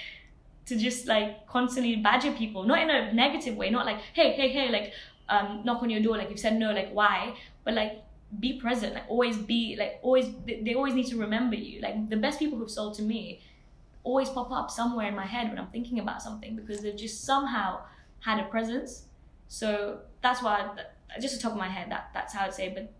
to 0.66 0.76
just 0.76 1.06
like 1.06 1.46
constantly 1.46 1.96
badger 1.96 2.32
people, 2.32 2.62
not 2.64 2.80
in 2.80 2.90
a 2.90 3.12
negative 3.12 3.56
way, 3.56 3.70
not 3.70 3.86
like 3.86 3.98
hey, 4.14 4.32
hey, 4.32 4.48
hey, 4.48 4.70
like 4.70 4.92
um, 5.28 5.62
knock 5.64 5.82
on 5.82 5.90
your 5.90 6.00
door, 6.00 6.16
like 6.16 6.30
you've 6.30 6.40
said 6.40 6.58
no, 6.58 6.72
like 6.72 6.90
why, 6.92 7.34
but 7.64 7.74
like 7.74 8.02
be 8.38 8.58
present, 8.58 8.94
like 8.94 9.04
always 9.08 9.36
be 9.36 9.76
like 9.78 9.98
always. 10.02 10.26
They 10.46 10.74
always 10.74 10.94
need 10.94 11.06
to 11.08 11.16
remember 11.16 11.56
you. 11.56 11.80
Like 11.80 12.08
the 12.08 12.16
best 12.16 12.38
people 12.38 12.58
who've 12.58 12.70
sold 12.70 12.94
to 12.94 13.02
me 13.02 13.40
always 14.04 14.28
pop 14.28 14.50
up 14.50 14.70
somewhere 14.70 15.06
in 15.08 15.14
my 15.14 15.26
head 15.26 15.48
when 15.48 15.58
I'm 15.58 15.68
thinking 15.68 15.98
about 15.98 16.22
something 16.22 16.56
because 16.56 16.82
they've 16.82 16.96
just 16.96 17.24
somehow 17.24 17.80
had 18.20 18.40
a 18.40 18.44
presence. 18.44 19.04
So 19.48 20.00
that's 20.22 20.42
why, 20.42 20.70
I, 21.14 21.20
just 21.20 21.36
the 21.36 21.42
top 21.42 21.52
of 21.52 21.58
my 21.58 21.68
head, 21.68 21.90
that 21.90 22.10
that's 22.14 22.34
how 22.34 22.44
I'd 22.46 22.54
say. 22.54 22.68
But 22.70 22.92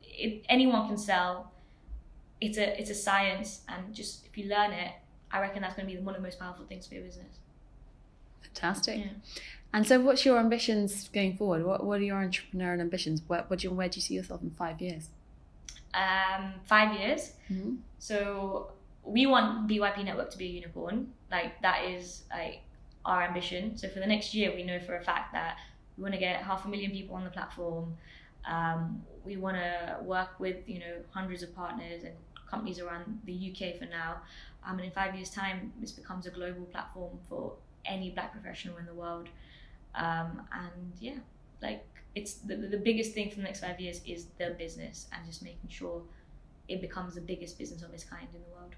anyone 0.49 0.87
can 0.87 0.99
sell. 0.99 1.53
It's 2.41 2.59
a 2.59 2.79
it's 2.79 2.91
a 2.91 2.95
science, 2.95 3.63
and 3.69 3.95
just 3.95 4.27
if 4.27 4.37
you 4.37 4.49
learn 4.49 4.73
it, 4.73 4.93
I 5.31 5.41
reckon 5.41 5.63
that's 5.63 5.75
going 5.75 5.89
to 5.89 5.95
be 5.95 6.01
one 6.01 6.15
of 6.15 6.21
the 6.21 6.27
most 6.27 6.39
powerful 6.39 6.67
things 6.67 6.87
for 6.87 6.95
your 6.95 7.05
business. 7.05 7.39
Fantastic. 8.43 8.99
Yeah. 8.99 9.11
And 9.75 9.87
so, 9.87 10.01
what's 10.01 10.25
your 10.25 10.39
ambitions 10.39 11.09
going 11.09 11.37
forward? 11.37 11.65
What 11.65 11.85
What 11.85 12.01
are 12.01 12.05
your 12.05 12.17
entrepreneurial 12.17 12.81
ambitions? 12.81 13.23
Where, 13.27 13.45
what 13.49 13.61
do 13.61 13.69
you, 13.69 13.75
where 13.75 13.89
do 13.89 13.97
you 13.97 14.03
see 14.03 14.15
yourself 14.15 14.43
in 14.43 14.51
five 14.51 14.81
years? 14.81 15.09
Um, 15.95 16.55
five 16.65 16.99
years. 16.99 17.33
Mm-hmm. 17.51 17.77
So 17.99 18.73
we 19.05 19.27
want 19.27 19.69
BYP 19.69 20.05
Network 20.05 20.31
to 20.31 20.39
be 20.39 20.47
a 20.47 20.51
unicorn. 20.51 21.13
Like 21.31 21.61
that 21.63 21.85
is 21.85 22.23
like 22.31 22.61
our 23.05 23.23
ambition. 23.23 23.77
So 23.77 23.89
for 23.89 24.01
the 24.01 24.07
next 24.07 24.35
year, 24.35 24.55
we 24.55 24.63
know 24.63 24.79
for 24.81 24.97
a 24.97 25.03
fact 25.03 25.33
that 25.33 25.59
we 25.97 26.03
want 26.03 26.15
to 26.15 26.21
get 26.21 26.43
half 26.43 26.65
a 26.65 26.69
million 26.69 26.91
people 26.91 27.17
on 27.17 27.25
the 27.25 27.31
platform. 27.31 27.97
Um, 28.47 29.03
we 29.25 29.37
want 29.37 29.57
to 29.57 29.99
work 30.03 30.39
with 30.39 30.57
you 30.67 30.81
know 30.81 30.97
hundreds 31.11 31.43
of 31.43 31.55
partners 31.55 32.03
and 32.05 32.15
companies 32.51 32.79
around 32.79 33.21
the 33.25 33.35
UK 33.51 33.79
for 33.79 33.87
now. 33.87 34.17
Um, 34.65 34.79
and 34.79 34.87
in 34.87 34.93
five 34.93 35.15
years' 35.15 35.31
time, 35.31 35.73
this 35.81 35.93
becomes 35.93 36.27
a 36.27 36.31
global 36.31 36.65
platform 36.67 37.19
for 37.29 37.55
any 37.85 38.11
black 38.11 38.33
professional 38.33 38.77
in 38.77 38.87
the 38.87 38.95
world. 38.95 39.29
Um, 39.95 40.43
and 40.53 40.93
yeah, 41.01 41.19
like 41.61 41.85
it's 42.15 42.35
the, 42.35 42.57
the 42.57 42.77
biggest 42.77 43.13
thing 43.13 43.31
for 43.31 43.37
the 43.37 43.43
next 43.43 43.61
five 43.61 43.81
years 43.81 44.01
is 44.07 44.27
the 44.39 44.55
business 44.59 45.07
and 45.13 45.27
just 45.27 45.43
making 45.43 45.69
sure 45.69 46.03
it 46.69 46.81
becomes 46.81 47.15
the 47.15 47.21
biggest 47.21 47.59
business 47.59 47.83
of 47.83 47.93
its 47.93 48.05
kind 48.05 48.29
in 48.35 48.41
the 48.41 48.57
world. 48.57 48.75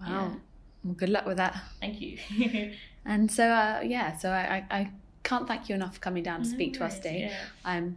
Wow. 0.00 0.28
Yeah. 0.30 0.38
Well, 0.84 0.94
good 0.94 1.10
luck 1.10 1.26
with 1.26 1.36
that. 1.36 1.60
Thank 1.80 2.00
you. 2.00 2.18
And 3.04 3.30
so, 3.30 3.44
uh, 3.48 3.80
yeah, 3.82 4.16
so 4.18 4.30
I, 4.30 4.66
I, 4.70 4.78
I 4.78 4.90
can't 5.22 5.48
thank 5.48 5.68
you 5.68 5.74
enough 5.74 5.94
for 5.94 6.00
coming 6.00 6.22
down 6.22 6.42
to 6.42 6.48
speak 6.48 6.74
to 6.74 6.84
us 6.84 6.96
today. 6.96 7.30
yeah. 7.30 7.76
Um, 7.76 7.96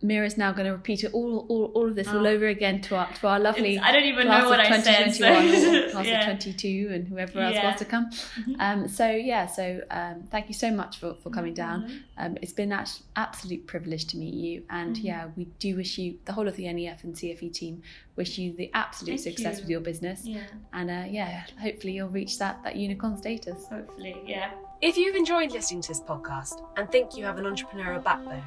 Meera's 0.00 0.36
now 0.38 0.52
going 0.52 0.66
to 0.66 0.72
repeat 0.72 1.02
it 1.02 1.12
all, 1.12 1.44
all, 1.48 1.72
all 1.74 1.88
of 1.88 1.96
this 1.96 2.06
all 2.06 2.24
Oh. 2.26 2.30
over 2.30 2.46
again 2.46 2.80
to 2.82 2.94
our, 2.96 3.12
to 3.14 3.26
our 3.26 3.40
lovely 3.40 3.72
It's- 3.76 3.84
I 3.84 3.90
don't 3.92 4.04
even 4.04 4.26
class 4.28 4.42
know 4.44 4.48
what 4.50 4.60
of 4.60 4.66
I 4.66 4.80
said. 4.80 5.06
2021 5.12 5.44
or 5.44 5.88
So, 5.88 5.90
class 5.92 6.06
yeah. 6.06 6.20
of 6.30 6.38
22 6.38 6.88
and 6.92 7.08
whoever 7.08 7.40
else 7.40 7.54
Yeah. 7.54 7.64
wants 7.64 7.78
to 7.80 7.84
come. 7.84 8.10
Mhm. 8.10 8.56
Um, 8.60 8.88
so 8.88 9.10
yeah, 9.10 9.46
so 9.46 9.80
um, 9.90 10.22
thank 10.30 10.46
you 10.48 10.54
so 10.54 10.70
much 10.70 10.98
for, 10.98 11.14
for 11.14 11.30
coming 11.30 11.52
No 11.52 11.56
down. 11.56 11.80
problem. 11.80 12.04
Um, 12.16 12.38
it's 12.42 12.52
been 12.52 12.70
an 12.72 12.86
absolute 13.16 13.66
privilege 13.66 14.06
to 14.06 14.16
meet 14.16 14.34
you, 14.34 14.62
and 14.70 14.94
Mhm. 14.96 15.02
yeah, 15.04 15.26
we 15.36 15.46
do 15.58 15.74
wish 15.76 15.98
you 15.98 16.18
the 16.26 16.32
whole 16.32 16.46
of 16.46 16.54
the 16.56 16.72
NEF 16.72 17.02
and 17.04 17.14
CFE 17.16 17.50
team 17.52 17.82
wish 18.16 18.38
you 18.38 18.52
the 18.52 18.70
absolute 18.74 19.20
Thank 19.20 19.36
success 19.36 19.56
you. 19.58 19.62
with 19.62 19.70
your 19.70 19.80
business, 19.80 20.24
Yeah, 20.24 20.40
and 20.72 20.90
uh, 20.90 21.04
yeah, 21.08 21.42
hopefully 21.60 21.92
you'll 21.94 22.08
reach 22.08 22.38
that 22.38 22.62
that 22.64 22.76
unicorn 22.76 23.16
status. 23.16 23.66
hopefully, 23.68 24.16
yeah. 24.26 24.50
If 24.80 24.96
you've 24.96 25.16
enjoyed 25.16 25.50
listening 25.50 25.82
to 25.82 25.88
this 25.88 26.00
podcast 26.00 26.62
and 26.76 26.88
think 26.90 27.16
you 27.16 27.24
have 27.24 27.36
an 27.38 27.44
entrepreneurial 27.44 28.02
backbone, 28.02 28.42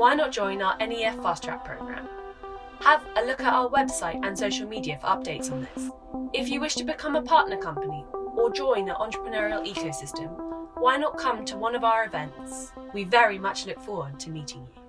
why 0.00 0.14
not 0.14 0.32
join 0.32 0.62
our 0.62 0.78
NEF 0.78 1.16
Fast 1.16 1.42
Track 1.42 1.62
program? 1.62 2.08
Have 2.80 3.04
a 3.18 3.22
look 3.26 3.38
at 3.42 3.52
our 3.52 3.68
website 3.68 4.26
and 4.26 4.36
social 4.36 4.66
media 4.66 4.98
for 4.98 5.08
updates 5.08 5.52
on 5.52 5.68
this. 5.74 5.90
If 6.32 6.48
you 6.48 6.58
wish 6.58 6.74
to 6.76 6.84
become 6.84 7.16
a 7.16 7.22
partner 7.22 7.58
company 7.58 8.06
or 8.34 8.50
join 8.50 8.86
the 8.86 8.94
entrepreneurial 8.94 9.62
ecosystem, 9.70 10.30
why 10.76 10.96
not 10.96 11.18
come 11.18 11.44
to 11.44 11.58
one 11.58 11.74
of 11.74 11.84
our 11.84 12.06
events? 12.06 12.72
We 12.94 13.04
very 13.04 13.38
much 13.38 13.66
look 13.66 13.78
forward 13.78 14.18
to 14.20 14.30
meeting 14.30 14.66
you. 14.74 14.79